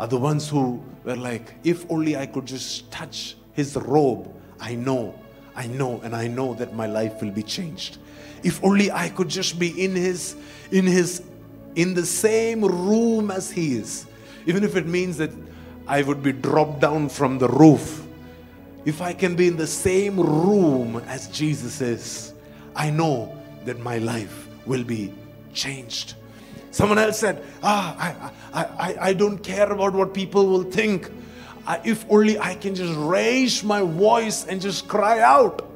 [0.00, 4.74] are the ones who were like, if only I could just touch his robe, I
[4.74, 5.14] know,
[5.54, 7.98] I know, and I know that my life will be changed.
[8.42, 10.36] If only I could just be in his,
[10.72, 11.22] in his,
[11.74, 14.06] in the same room as he is,
[14.46, 15.32] even if it means that
[15.86, 18.06] I would be dropped down from the roof.
[18.86, 22.32] If I can be in the same room as Jesus is,
[22.74, 25.12] I know that my life will be
[25.52, 26.14] changed.
[26.70, 31.10] Someone else said, Ah, I, I, I, don't care about what people will think.
[31.66, 35.66] I, if only I can just raise my voice and just cry out.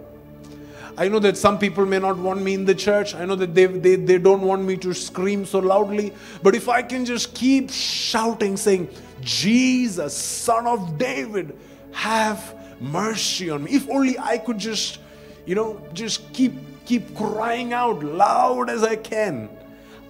[0.96, 3.16] I know that some people may not want me in the church.
[3.16, 6.12] I know that they, they, they don't want me to scream so loudly.
[6.42, 8.88] But if I can just keep shouting, saying,
[9.20, 11.58] Jesus, Son of David,
[11.90, 13.72] have mercy on me.
[13.72, 15.00] If only I could just,
[15.46, 16.52] you know, just keep
[16.86, 19.48] keep crying out loud as I can.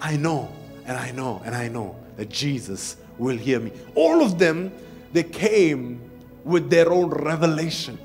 [0.01, 0.53] I know
[0.87, 3.73] and I know and I know that Jesus will hear me.
[3.95, 4.73] All of them,
[5.13, 6.01] they came
[6.45, 7.99] with their own revelation.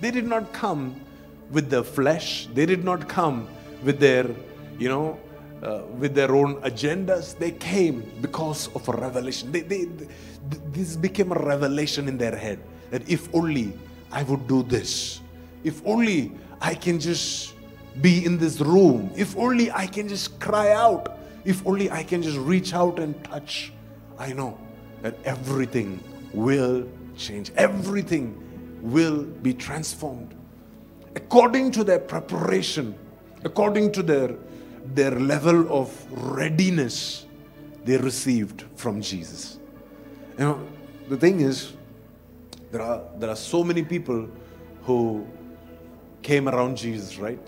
[0.00, 1.00] They did not come
[1.50, 3.46] with the flesh, they did not come
[3.84, 4.26] with their,
[4.78, 5.18] you know,
[5.62, 7.38] uh, with their own agendas.
[7.38, 9.52] They came because of a revelation.
[9.52, 10.08] They, they, they,
[10.72, 12.58] this became a revelation in their head
[12.90, 13.72] that if only
[14.10, 15.20] I would do this,
[15.64, 17.54] if only I can just
[18.00, 21.15] be in this room, if only I can just cry out
[21.46, 23.72] if only I can just reach out and touch,
[24.18, 24.58] I know
[25.02, 26.02] that everything
[26.34, 26.86] will
[27.16, 27.52] change.
[27.56, 28.36] Everything
[28.82, 30.34] will be transformed
[31.16, 32.94] according to their preparation,
[33.42, 34.36] according to their,
[34.94, 37.24] their level of readiness
[37.84, 39.58] they received from Jesus.
[40.38, 40.68] You know,
[41.08, 41.72] the thing is,
[42.70, 44.28] there are, there are so many people
[44.82, 45.26] who
[46.22, 47.38] came around Jesus, right?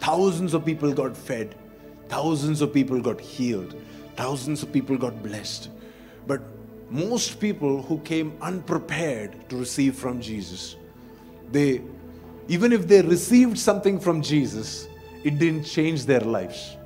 [0.00, 1.54] Thousands of people got fed,
[2.08, 3.74] thousands of people got healed,
[4.16, 5.70] thousands of people got blessed.
[6.26, 6.42] But
[6.90, 10.76] most people who came unprepared to receive from Jesus,
[11.52, 11.82] they,
[12.48, 14.88] even if they received something from Jesus,
[15.24, 16.76] it didn't change their lives.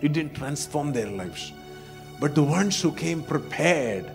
[0.00, 1.52] It didn't transform their lives.
[2.20, 4.10] But the ones who came prepared,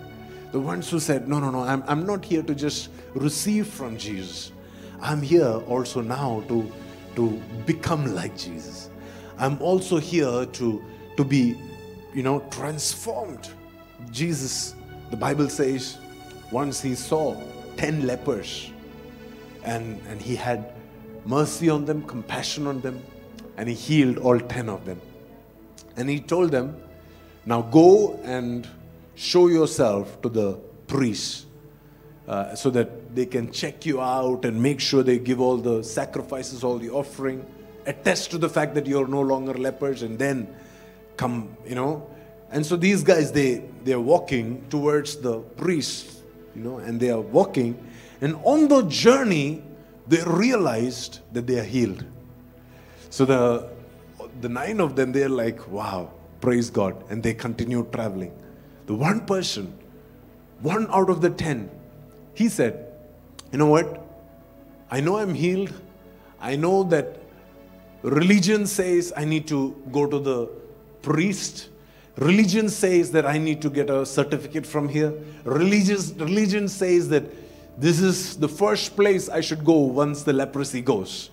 [0.51, 3.97] the ones who said, No, no, no, I'm, I'm not here to just receive from
[3.97, 4.51] Jesus.
[5.01, 6.71] I'm here also now to,
[7.15, 8.90] to become like Jesus.
[9.41, 10.85] I'm also here to,
[11.17, 11.57] to be,
[12.13, 13.49] you know, transformed.
[14.11, 14.75] Jesus,
[15.09, 15.97] the Bible says,
[16.51, 17.41] once he saw
[17.77, 18.69] 10 lepers
[19.63, 20.73] and, and he had
[21.25, 23.01] mercy on them, compassion on them,
[23.57, 25.01] and he healed all 10 of them.
[25.97, 26.79] And he told them,
[27.43, 28.67] Now go and
[29.15, 31.47] show yourself to the priests
[32.27, 35.83] uh, so that they can check you out and make sure they give all the
[35.83, 37.43] sacrifices, all the offering,
[37.86, 40.53] attest to the fact that you're no longer lepers, and then
[41.17, 42.07] come, you know.
[42.51, 46.21] And so these guys, they, they're walking towards the priest,
[46.55, 47.77] you know, and they are walking.
[48.19, 49.63] And on the journey,
[50.07, 52.03] they realized that they are healed.
[53.09, 53.69] So the,
[54.41, 56.11] the nine of them, they're like, wow,
[56.41, 57.01] praise God.
[57.09, 58.34] And they continue traveling.
[58.88, 59.77] The one person,
[60.61, 61.69] one out of the ten,
[62.34, 62.88] he said,
[63.51, 64.05] You know what?
[64.89, 65.73] I know I'm healed.
[66.39, 67.20] I know that
[68.01, 70.49] religion says I need to go to the
[71.01, 71.69] priest.
[72.17, 75.13] Religion says that I need to get a certificate from here.
[75.43, 77.23] Religious, religion says that
[77.77, 81.29] this is the first place I should go once the leprosy goes.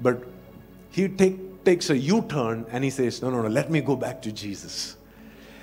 [0.00, 0.24] But
[0.90, 3.96] he take, takes a U turn and he says, No, no, no, let me go
[3.96, 4.96] back to Jesus.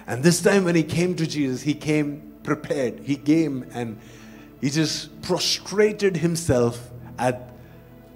[0.07, 2.99] And this time when he came to Jesus, he came prepared.
[2.99, 3.97] He came and
[4.59, 7.50] he just prostrated himself at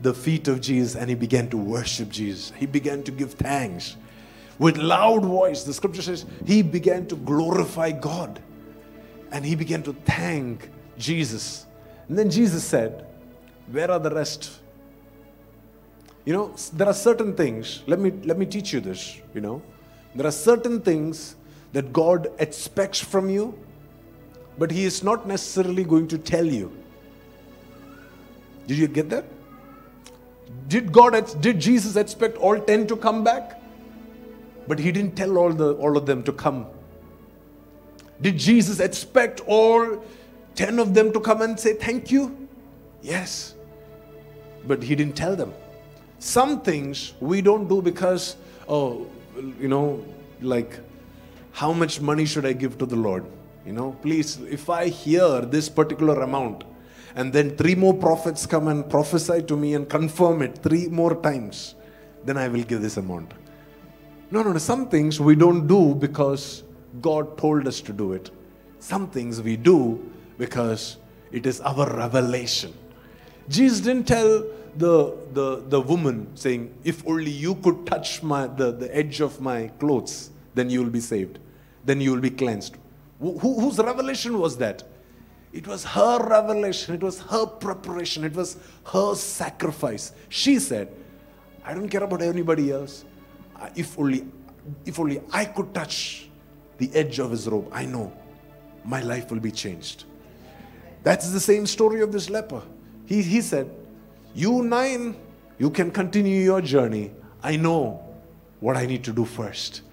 [0.01, 2.51] the feet of Jesus and he began to worship Jesus.
[2.57, 3.95] He began to give thanks
[4.59, 5.63] with loud voice.
[5.63, 8.39] The scripture says he began to glorify God
[9.31, 11.65] and he began to thank Jesus.
[12.07, 13.05] And then Jesus said,
[13.71, 14.59] Where are the rest?
[16.25, 19.61] You know, there are certain things, let me, let me teach you this, you know.
[20.15, 21.35] There are certain things
[21.73, 23.57] that God expects from you,
[24.57, 26.71] but He is not necessarily going to tell you.
[28.65, 29.25] Did you get that?
[30.67, 33.61] Did God, did Jesus expect all 10 to come back?
[34.67, 36.65] But He didn't tell all, the, all of them to come.
[38.21, 40.03] Did Jesus expect all
[40.55, 42.47] 10 of them to come and say thank you?
[43.01, 43.55] Yes.
[44.65, 45.53] But He didn't tell them.
[46.19, 48.37] Some things we don't do because,
[48.67, 49.07] oh,
[49.59, 50.03] you know,
[50.41, 50.79] like,
[51.51, 53.25] how much money should I give to the Lord?
[53.65, 56.63] You know, please, if I hear this particular amount,
[57.15, 61.15] and then three more prophets come and prophesy to me and confirm it three more
[61.21, 61.75] times,
[62.25, 63.33] then I will give this amount.
[64.31, 64.57] No, no, no.
[64.57, 66.63] Some things we don't do because
[67.01, 68.31] God told us to do it.
[68.79, 70.97] Some things we do because
[71.31, 72.73] it is our revelation.
[73.47, 74.45] Jesus didn't tell
[74.75, 79.39] the, the, the woman saying, If only you could touch my, the, the edge of
[79.39, 81.39] my clothes, then you will be saved.
[81.85, 82.75] Then you will be cleansed.
[83.19, 84.83] Wh- whose revelation was that?
[85.55, 86.95] It was her revelation.
[86.95, 88.25] It was her preparation.
[88.25, 88.57] It was
[88.91, 90.11] her sacrifice.
[90.27, 90.89] She said,
[91.63, 93.05] I don't care about anybody else.
[93.73, 94.27] If only,
[94.85, 96.27] if only I could touch
[96.77, 98.11] the edge of his robe, I know
[98.83, 100.03] my life will be changed.
[101.03, 102.61] That's the same story of this leper.
[103.05, 103.73] He, he said,
[104.33, 105.15] You nine,
[105.57, 107.11] you can continue your journey.
[107.41, 108.03] I know
[108.59, 109.83] what I need to do first.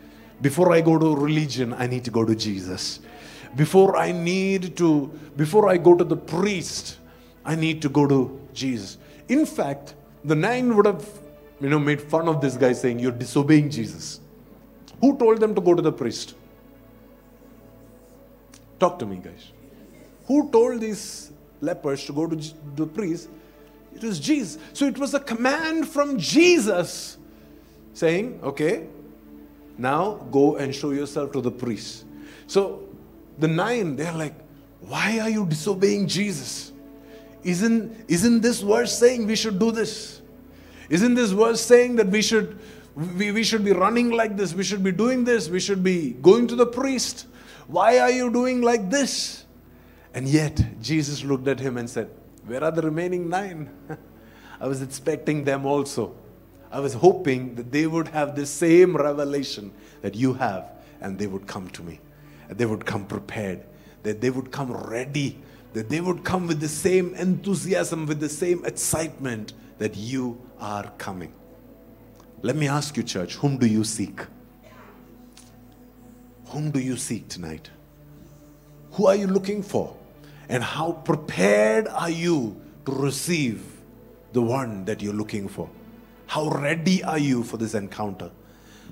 [0.40, 2.98] Before I go to religion, I need to go to Jesus
[3.56, 6.98] before I need to, before I go to the priest,
[7.44, 8.98] I need to go to Jesus.
[9.28, 9.94] In fact,
[10.24, 11.06] the nine would have,
[11.60, 14.20] you know, made fun of this guy saying, You're disobeying Jesus.
[15.00, 16.34] Who told them to go to the priest?
[18.78, 19.52] Talk to me, guys.
[20.26, 22.36] Who told these lepers to go to
[22.76, 23.28] the priest?
[23.94, 24.58] It was Jesus.
[24.72, 27.18] So it was a command from Jesus
[27.92, 28.86] saying, Okay,
[29.76, 32.04] now go and show yourself to the priest.
[32.46, 32.88] So
[33.38, 34.34] the nine, they're like,
[34.80, 36.72] why are you disobeying Jesus?
[37.42, 40.20] Isn't, isn't this verse saying we should do this?
[40.88, 42.58] Isn't this verse saying that we should
[42.94, 44.54] We, we should be running like this.
[44.54, 45.48] We should be doing this.
[45.48, 47.26] We should be going to the priest.
[47.66, 49.44] Why are you doing like this?
[50.14, 52.10] And yet, Jesus looked at him and said,
[52.46, 53.70] Where are the remaining nine?
[54.60, 56.14] I was expecting them also.
[56.70, 59.72] I was hoping that they would have the same revelation
[60.02, 60.70] that you have
[61.00, 62.00] and they would come to me.
[62.58, 63.64] They would come prepared,
[64.02, 65.38] that they would come ready,
[65.72, 70.90] that they would come with the same enthusiasm, with the same excitement that you are
[70.98, 71.32] coming.
[72.42, 74.20] Let me ask you, church, whom do you seek?
[76.46, 77.70] Whom do you seek tonight?
[78.92, 79.96] Who are you looking for?
[80.48, 83.64] And how prepared are you to receive
[84.32, 85.70] the one that you're looking for?
[86.26, 88.30] How ready are you for this encounter?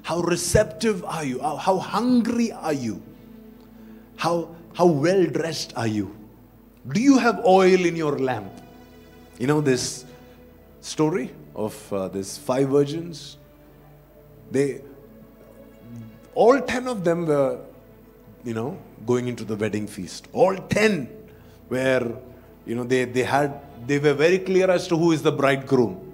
[0.02, 1.40] How receptive are you?
[1.40, 3.02] How hungry are you?
[4.20, 6.14] How, how well dressed are you?
[6.92, 8.52] Do you have oil in your lamp?
[9.38, 10.04] You know this
[10.82, 13.38] story of uh, these five virgins?
[14.50, 14.82] They,
[16.34, 17.60] all ten of them were,
[18.44, 20.28] you know, going into the wedding feast.
[20.34, 21.08] All ten
[21.70, 22.14] were,
[22.66, 26.12] you know, they, they had, they were very clear as to who is the bridegroom.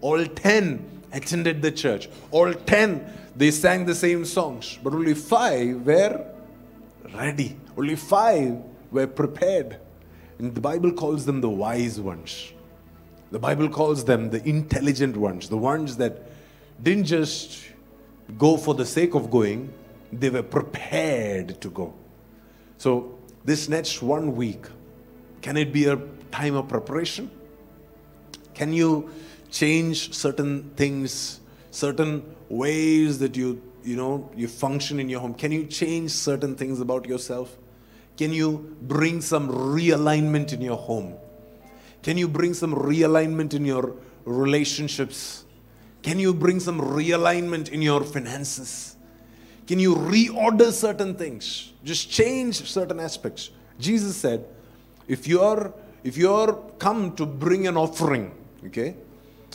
[0.00, 2.08] All ten attended the church.
[2.32, 4.76] All ten, they sang the same songs.
[4.82, 6.33] But only five were
[7.12, 7.56] ready.
[7.76, 9.78] Only five were prepared.
[10.38, 12.52] And the Bible calls them the wise ones.
[13.30, 16.30] The Bible calls them the intelligent ones, the ones that
[16.82, 17.64] didn't just
[18.38, 19.72] go for the sake of going,
[20.12, 21.94] they were prepared to go.
[22.78, 24.66] So, this next one week,
[25.42, 25.98] can it be a
[26.30, 27.30] time of preparation?
[28.54, 29.10] Can you
[29.50, 31.40] change certain things,
[31.70, 35.34] certain ways that you, you know, you function in your home?
[35.34, 37.56] Can you change certain things about yourself?
[38.16, 41.14] Can you bring some realignment in your home?
[42.02, 45.44] Can you bring some realignment in your relationships?
[46.02, 48.96] Can you bring some realignment in your finances?
[49.66, 51.72] Can you reorder certain things?
[51.82, 53.50] Just change certain aspects.
[53.78, 54.44] Jesus said,
[55.08, 55.74] if you're
[56.04, 58.34] if you're come to bring an offering,
[58.66, 58.94] okay,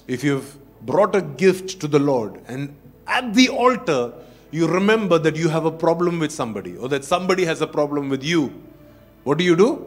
[0.07, 2.75] if you've brought a gift to the Lord and
[3.09, 4.13] at the altar
[4.51, 8.09] you remember that you have a problem with somebody or that somebody has a problem
[8.09, 8.51] with you,
[9.23, 9.85] what do you do?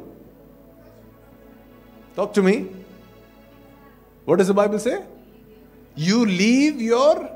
[2.14, 2.68] Talk to me.
[4.24, 5.02] What does the Bible say?
[5.96, 7.28] You leave your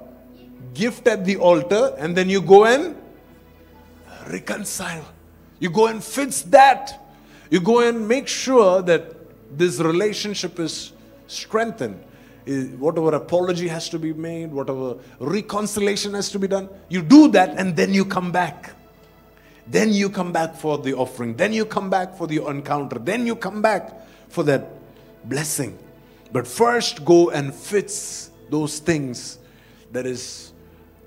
[0.75, 2.97] gift at the altar and then you go and
[4.29, 5.05] reconcile.
[5.59, 7.03] You go and fix that.
[7.51, 9.15] You go and make sure that
[9.57, 10.93] this relationship is
[11.27, 12.01] strengthened.
[12.79, 17.59] Whatever apology has to be made, whatever reconciliation has to be done, you do that
[17.59, 18.75] and then you come back.
[19.67, 21.35] Then you come back for the offering.
[21.35, 22.99] Then you come back for the encounter.
[23.01, 24.69] Then you come back for that
[25.25, 25.77] blessing.
[26.33, 29.39] But first go and fix those things
[29.93, 30.53] that is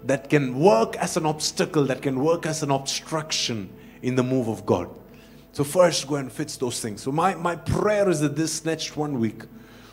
[0.05, 3.69] that can work as an obstacle, that can work as an obstruction
[4.01, 4.89] in the move of God.
[5.51, 7.01] So first go and fix those things.
[7.01, 9.43] So my, my prayer is that this next one week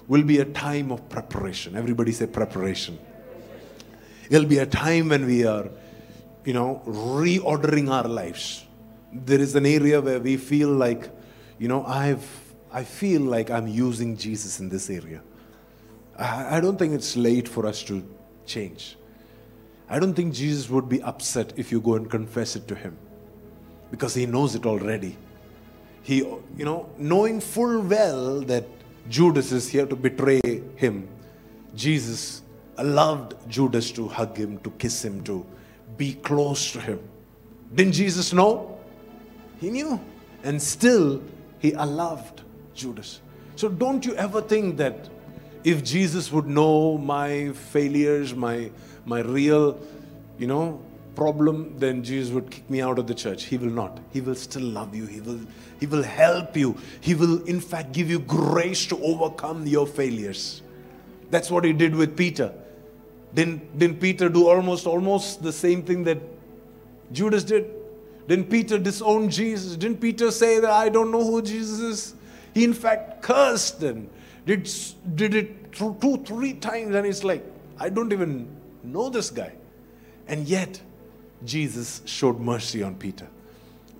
[0.09, 1.77] will be a time of preparation.
[1.77, 2.99] Everybody say preparation.
[4.31, 5.69] It'll be a time when we are,
[6.45, 8.65] you know, reordering our lives.
[9.13, 11.09] There is an area where we feel like,
[11.59, 12.29] you know, I've
[12.73, 15.23] I feel like I'm using Jesus in this area.
[16.19, 18.07] I, I don't think it's late for us to
[18.45, 18.97] change.
[19.89, 22.99] I don't think Jesus would be upset if you go and confess it to him
[23.91, 25.17] because he knows it already.
[26.03, 28.67] He, you know, knowing full well that
[29.09, 30.41] Judas is here to betray
[30.77, 31.09] him,
[31.75, 32.43] Jesus
[32.79, 35.45] allowed Judas to hug him, to kiss him, to
[35.97, 37.01] be close to him.
[37.75, 38.79] Didn't Jesus know?
[39.61, 40.01] He knew.
[40.43, 41.23] And still,
[41.59, 42.43] he allowed
[42.75, 43.21] Judas.
[43.57, 45.09] So don't you ever think that
[45.65, 48.71] if Jesus would know my failures, my
[49.05, 49.79] my real,
[50.39, 50.81] you know,
[51.17, 53.45] problem, then Jesus would kick me out of the church.
[53.45, 53.99] He will not.
[54.13, 55.07] He will still love you.
[55.07, 55.41] He will
[55.81, 56.77] he will help you.
[57.01, 60.63] He will in fact give you grace to overcome your failures.
[61.31, 62.53] That's what he did with Peter.
[63.35, 66.19] Didn't, didn't Peter do almost almost the same thing that
[67.13, 67.67] Judas did?
[68.29, 69.77] Didn't Peter disown Jesus?
[69.77, 72.15] Didn't Peter say that I don't know who Jesus is?
[72.55, 74.09] He, in fact, cursed and
[74.47, 74.69] did,
[75.15, 77.45] did it two, three times, and it's like,
[77.79, 78.49] I don't even
[78.83, 79.53] know this guy.
[80.27, 80.81] And yet,
[81.47, 83.27] Jesus showed mercy on Peter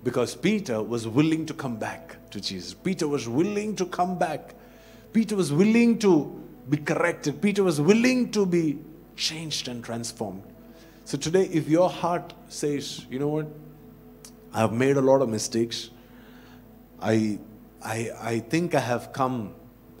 [0.03, 2.73] because Peter was willing to come back to Jesus.
[2.73, 4.53] Peter was willing to come back.
[5.13, 7.41] Peter was willing to be corrected.
[7.41, 8.77] Peter was willing to be
[9.15, 10.43] changed and transformed.
[11.05, 13.47] So today, if your heart says, you know what,
[14.53, 15.89] I've made a lot of mistakes,
[17.01, 17.39] I
[17.83, 19.53] I, I think I have come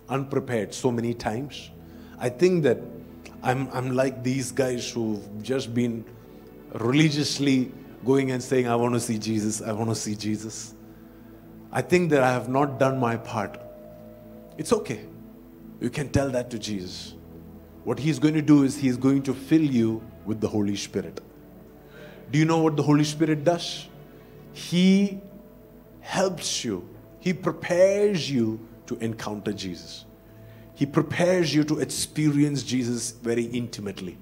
[0.09, 1.69] unprepared so many times.
[2.19, 2.79] I think that
[3.43, 6.03] I'm, I'm like these guys who've just been
[6.73, 7.71] religiously
[8.05, 10.73] going and saying, I want to see Jesus, I want to see Jesus.
[11.71, 13.59] I think that I have not done my part.
[14.57, 15.05] It's okay.
[15.79, 17.13] You can tell that to Jesus.
[17.83, 21.21] What He's going to do is He's going to fill you with the Holy Spirit.
[22.31, 23.87] Do you know what the Holy Spirit does?
[24.53, 25.21] He
[26.01, 26.87] helps you,
[27.19, 30.05] He prepares you to encounter Jesus.
[30.73, 34.17] He prepares you to experience Jesus very intimately.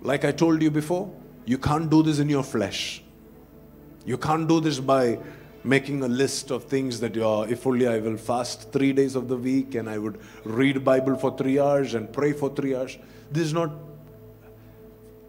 [0.00, 1.10] Like I told you before,
[1.48, 3.02] you can't do this in your flesh.
[4.04, 5.18] You can't do this by
[5.64, 9.28] making a list of things that uh, if only I will fast three days of
[9.28, 12.98] the week and I would read Bible for three hours and pray for three hours.
[13.32, 13.70] This is not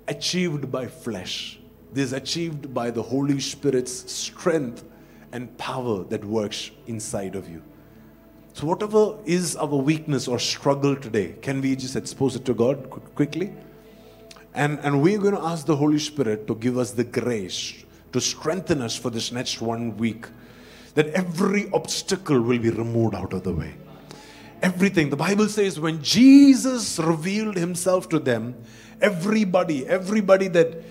[0.09, 1.57] achieved by flesh.
[1.93, 4.83] This is achieved by the Holy Spirit's strength
[5.31, 7.63] and power that works inside of you.
[8.51, 12.89] So, whatever is our weakness or struggle today, can we just expose it to God
[12.89, 13.53] quickly?
[14.53, 18.19] And, and we're going to ask the Holy Spirit to give us the grace to
[18.19, 20.25] strengthen us for this next one week.
[20.95, 23.75] That every obstacle will be removed out of the way.
[24.61, 25.09] Everything.
[25.09, 28.55] The Bible says when Jesus revealed himself to them,
[28.99, 30.83] everybody, everybody that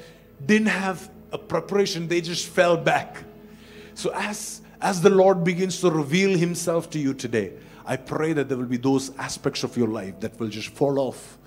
[0.46, 3.24] didn't have a preparation, they just fell back.
[3.94, 7.52] So as as the Lord begins to reveal himself to you today,
[7.84, 10.98] I pray that there will be those aspects of your life that will just fall
[10.98, 11.37] off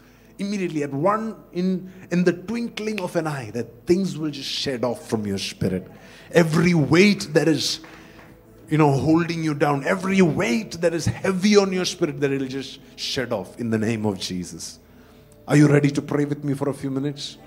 [0.42, 4.84] immediately at one in in the twinkling of an eye that things will just shed
[4.84, 5.88] off from your spirit.
[6.32, 7.80] Every weight that is
[8.68, 12.48] you know holding you down every weight that is heavy on your spirit that it'll
[12.48, 14.80] just shed off in the name of jesus.
[15.48, 17.38] Are you ready to pray with me for a few minutes?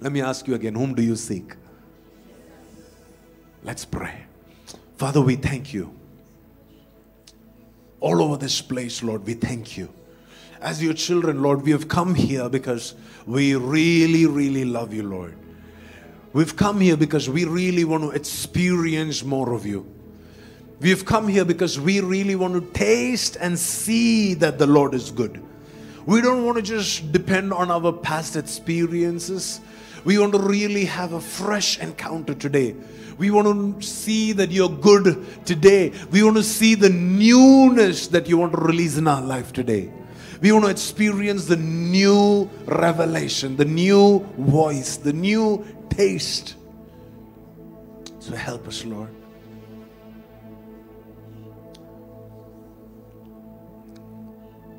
[0.00, 1.54] Let me ask you again whom do you seek?
[3.62, 4.26] Let's pray.
[4.96, 5.94] Father we thank you.
[8.00, 9.88] All over this place lord we thank you
[10.62, 12.94] as your children, Lord, we have come here because
[13.26, 15.36] we really, really love you, Lord.
[16.32, 19.86] We've come here because we really want to experience more of you.
[20.80, 25.10] We've come here because we really want to taste and see that the Lord is
[25.10, 25.42] good.
[26.06, 29.60] We don't want to just depend on our past experiences.
[30.04, 32.74] We want to really have a fresh encounter today.
[33.18, 35.92] We want to see that you're good today.
[36.10, 39.92] We want to see the newness that you want to release in our life today.
[40.42, 46.56] We want to experience the new revelation, the new voice, the new taste.
[48.18, 49.14] So help us, Lord.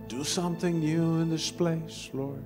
[0.09, 2.43] Do something new in this place, Lord.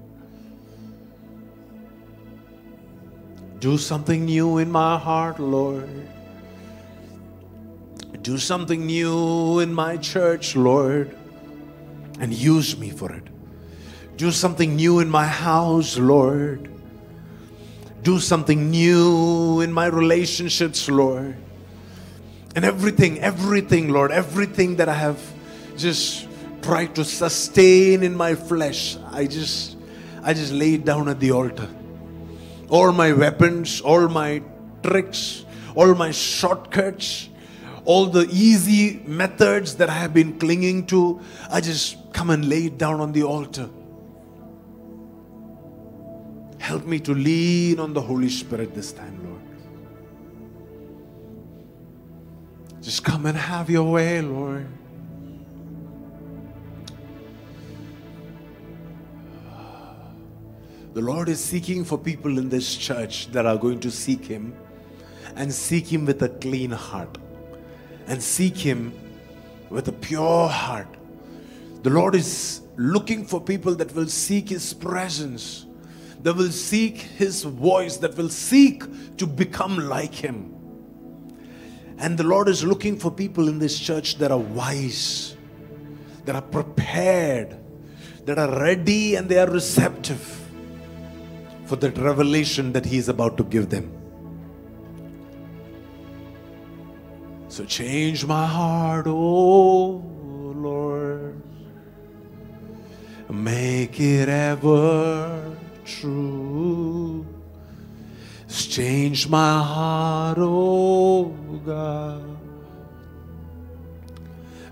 [3.57, 5.89] Do something new in my heart, Lord.
[8.21, 11.17] Do something new in my church, Lord
[12.19, 13.23] and use me for it.
[14.17, 16.69] Do something new in my house, Lord.
[18.03, 21.35] Do something new in my relationships, Lord.
[22.55, 25.21] And everything, everything, Lord, everything that I have
[25.77, 26.27] just
[26.61, 29.77] tried to sustain in my flesh, I just
[30.23, 31.69] I just lay it down at the altar.
[32.69, 34.41] All my weapons, all my
[34.83, 35.45] tricks,
[35.75, 37.29] all my shortcuts,
[37.85, 42.65] all the easy methods that I have been clinging to, I just come and lay
[42.65, 43.69] it down on the altar.
[46.57, 49.41] Help me to lean on the Holy Spirit this time, Lord.
[52.81, 54.65] Just come and have your way, Lord.
[60.95, 64.55] The Lord is seeking for people in this church that are going to seek Him
[65.35, 67.15] and seek Him with a clean heart
[68.07, 68.91] and seek Him
[69.69, 70.96] with a pure heart
[71.83, 75.65] the Lord is looking for people that will seek His presence,
[76.21, 78.83] that will seek His voice, that will seek
[79.17, 80.53] to become like Him.
[81.99, 85.35] And the Lord is looking for people in this church that are wise,
[86.25, 87.57] that are prepared,
[88.25, 90.19] that are ready and they are receptive
[91.65, 93.91] for that revelation that He is about to give them.
[97.49, 100.16] So change my heart, oh
[103.29, 105.55] make it ever
[105.85, 107.25] true.
[108.47, 111.25] Change my heart, oh
[111.65, 112.37] God.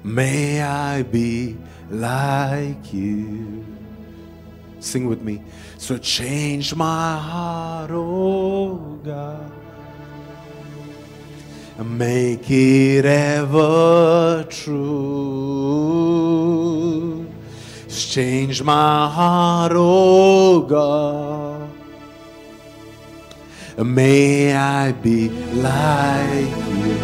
[0.03, 1.57] May I be
[1.89, 3.65] like you.
[4.79, 5.41] Sing with me.
[5.77, 9.51] So change my heart, oh God.
[11.83, 16.24] Make it ever true
[17.95, 21.69] Change my heart, oh God.
[23.77, 26.95] May I be like you.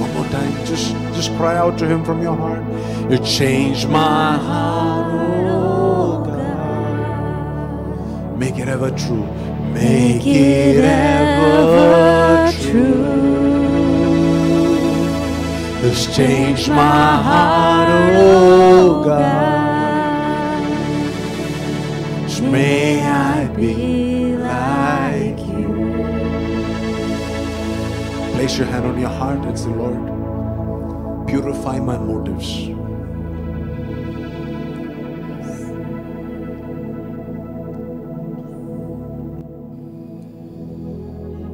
[0.00, 2.62] One more time, just just cry out to Him from your heart.
[3.10, 5.12] You change my heart,
[5.50, 7.58] oh God.
[8.38, 9.26] Make it ever true.
[9.72, 13.28] Make it ever true.
[15.80, 19.57] Just change my heart, oh, oh God.
[22.40, 25.68] May I be like you.
[28.32, 29.98] Place your hand on your heart and say, Lord,
[31.26, 32.68] purify my motives.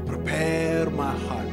[0.06, 1.48] Prepare my heart.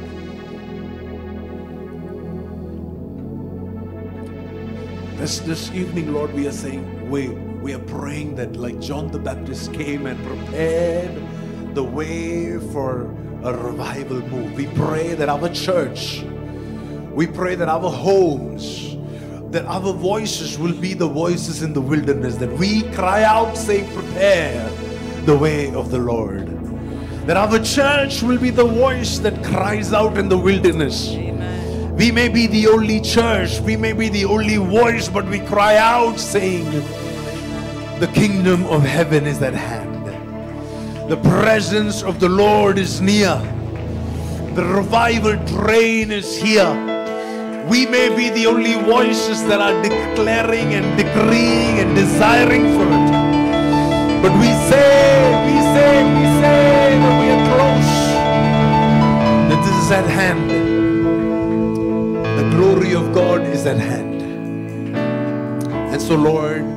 [5.16, 7.28] This, this evening, Lord, we are saying, we,
[7.62, 11.14] we are praying that like John the Baptist came and prepared
[11.76, 13.04] the way for
[13.44, 14.54] a revival move.
[14.54, 16.24] We pray that our church,
[17.12, 18.96] we pray that our homes,
[19.52, 23.92] that our voices will be the voices in the wilderness, that we cry out saying,
[23.94, 24.68] prepare
[25.24, 26.48] the way of the Lord.
[27.28, 31.10] That our church will be the voice that cries out in the wilderness.
[31.92, 35.76] We may be the only church, we may be the only voice, but we cry
[35.76, 36.82] out saying,
[38.02, 40.06] The kingdom of heaven is at hand.
[41.08, 43.38] The presence of the Lord is near.
[44.56, 46.74] The revival train is here.
[47.70, 53.10] We may be the only voices that are declaring and decreeing and desiring for it.
[54.20, 57.94] But we say, we say, we say that we are close,
[59.48, 60.50] that this is at hand.
[62.36, 64.22] The glory of God is at hand.
[64.96, 66.71] And so, Lord,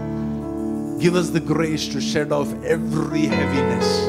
[1.05, 4.07] give us the grace to shed off every heaviness,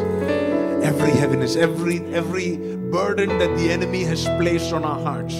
[0.82, 2.56] every heaviness, every every
[2.90, 5.34] burden that the enemy has placed on our hearts.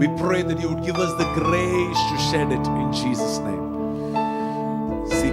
[0.00, 3.70] We pray that you would give us the grace to shed it in Jesus' name.
[5.04, 5.30] We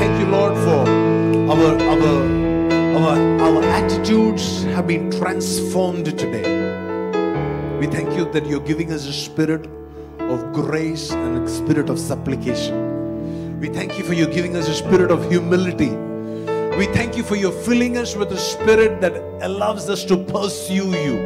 [0.00, 0.82] thank you, Lord, for
[1.52, 2.16] our our
[2.98, 6.50] our, our attitudes have been transformed today.
[7.78, 9.68] We thank you that you're giving us a spirit
[10.30, 13.60] of grace and a spirit of supplication.
[13.60, 15.90] We thank you for your giving us a spirit of humility.
[16.76, 20.90] We thank you for your filling us with a spirit that allows us to pursue
[20.90, 21.16] you,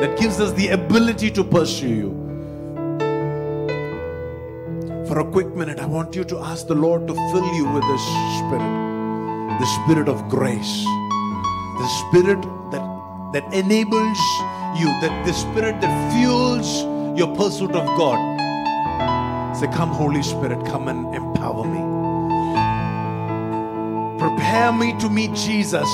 [0.00, 2.10] that gives us the ability to pursue you.
[5.06, 7.82] For a quick minute, I want you to ask the Lord to fill you with
[7.82, 8.02] this
[8.38, 8.90] spirit
[9.60, 10.84] the spirit of grace,
[11.76, 12.40] the spirit
[12.72, 12.80] that,
[13.34, 14.18] that enables
[14.80, 16.84] you, that the spirit that fuels
[17.20, 18.18] your pursuit of God.
[19.54, 21.82] Say, Come, Holy Spirit, come and empower me.
[24.18, 25.86] Prepare me to meet Jesus.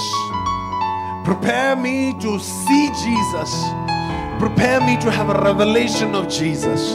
[1.24, 3.52] Prepare me to see Jesus.
[4.38, 6.94] Prepare me to have a revelation of Jesus.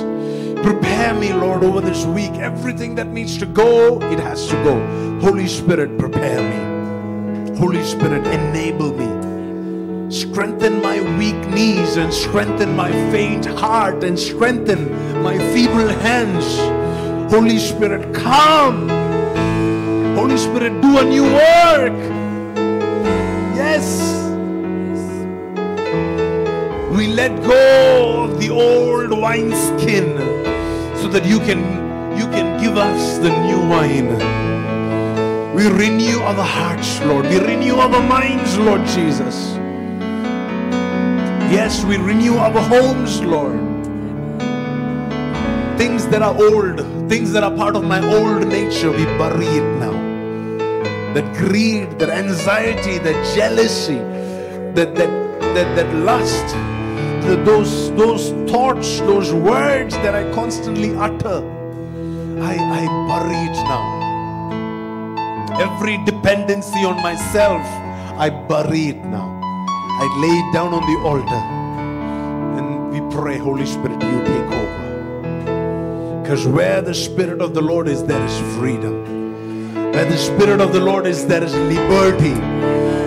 [0.63, 2.31] Prepare me, Lord, over this week.
[2.35, 4.79] Everything that needs to go, it has to go.
[5.19, 7.57] Holy Spirit, prepare me.
[7.57, 9.20] Holy Spirit, enable me.
[10.21, 14.81] Strengthen my weak knees and strengthen my faint heart and strengthen
[15.23, 16.45] my feeble hands.
[17.33, 18.87] Holy Spirit, come.
[20.15, 21.97] Holy Spirit, do a new work.
[23.57, 23.87] Yes.
[26.95, 30.17] We let go of the old wineskin
[31.01, 31.61] so that you can
[32.15, 34.11] you can give us the new wine.
[35.55, 37.25] We renew our hearts, Lord.
[37.25, 39.60] We renew our minds, Lord Jesus.
[41.51, 43.59] Yes, we renew our homes, Lord.
[45.77, 46.79] Things that are old,
[47.09, 49.91] things that are part of my old nature, we bury it now.
[51.13, 53.99] That greed, that anxiety, that jealousy,
[54.75, 55.11] that that
[55.53, 56.47] that, that lust,
[57.27, 61.43] that those those thoughts, those words that I constantly utter,
[62.39, 63.99] I, I bury it now.
[65.59, 67.61] Every dependency on myself,
[68.15, 69.30] I bury it now.
[70.01, 71.43] I lay it down on the altar.
[72.57, 76.21] And we pray, Holy Spirit, you take over.
[76.23, 78.95] Because where the Spirit of the Lord is, there is freedom.
[79.93, 82.33] Where the Spirit of the Lord is, there is liberty.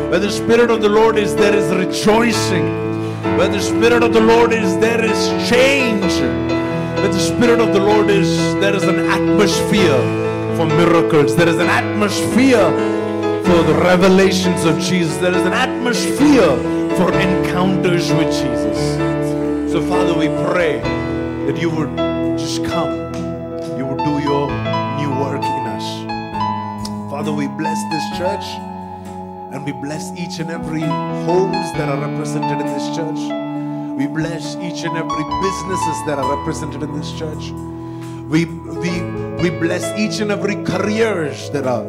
[0.08, 2.66] Where the Spirit of the Lord is, there is rejoicing.
[3.38, 6.12] Where the Spirit of the Lord is, there is change.
[7.00, 9.98] Where the Spirit of the Lord is, there is an atmosphere
[10.56, 11.34] for miracles.
[11.34, 12.70] There is an atmosphere
[13.42, 15.16] for the revelations of Jesus.
[15.16, 19.72] There is an atmosphere for encounters with Jesus.
[19.72, 20.78] So, Father, we pray
[21.46, 21.96] that you would
[22.38, 23.12] just come.
[23.76, 24.46] You would do your
[25.00, 27.10] new work in us.
[27.10, 28.44] Father, we bless this church
[29.52, 30.82] and we bless each and every
[31.26, 33.18] homes that are represented in this church.
[33.98, 37.50] We bless each and every businesses that are represented in this church.
[38.28, 39.02] We, we,
[39.42, 41.84] we bless each and every careers that are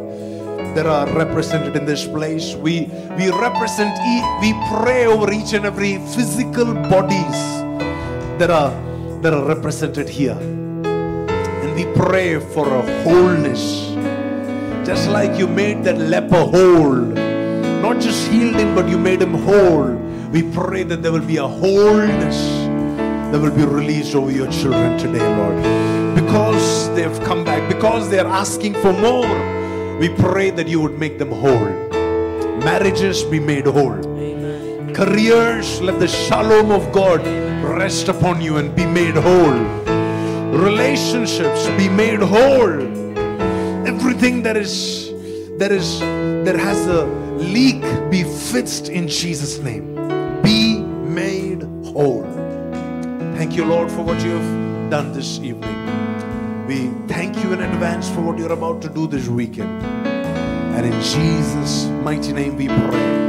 [0.76, 2.53] that are represented in this place.
[2.53, 3.95] We we represent
[4.43, 7.39] we pray over each and every physical bodies
[8.38, 8.76] that are
[9.21, 10.38] that are represented here.
[10.38, 13.95] And we pray for a wholeness.
[14.86, 17.07] Just like you made that leper whole.
[17.82, 19.95] Not just healed him, but you made him whole.
[20.30, 22.38] We pray that there will be a wholeness
[23.32, 25.57] that will be released over your children today, Lord.
[26.13, 29.64] Because they've come back, because they're asking for more,
[30.00, 31.72] we pray that you would make them whole.
[32.60, 33.93] Marriages be made whole.
[33.93, 34.93] Amen.
[34.93, 37.26] Careers, let the shalom of God
[37.64, 39.60] rest upon you and be made whole.
[40.52, 42.82] Relationships be made whole.
[43.88, 45.12] Everything that is
[45.60, 46.00] that is
[46.46, 47.06] that has a
[47.38, 47.82] leak
[48.12, 49.96] be fixed in Jesus' name.
[50.41, 52.24] Be made whole.
[53.38, 55.76] Thank you, Lord, for what you have done this evening.
[56.68, 56.89] We
[57.26, 59.84] thank you in advance for what you're about to do this weekend.
[60.76, 63.24] And in Jesus' mighty name we pray.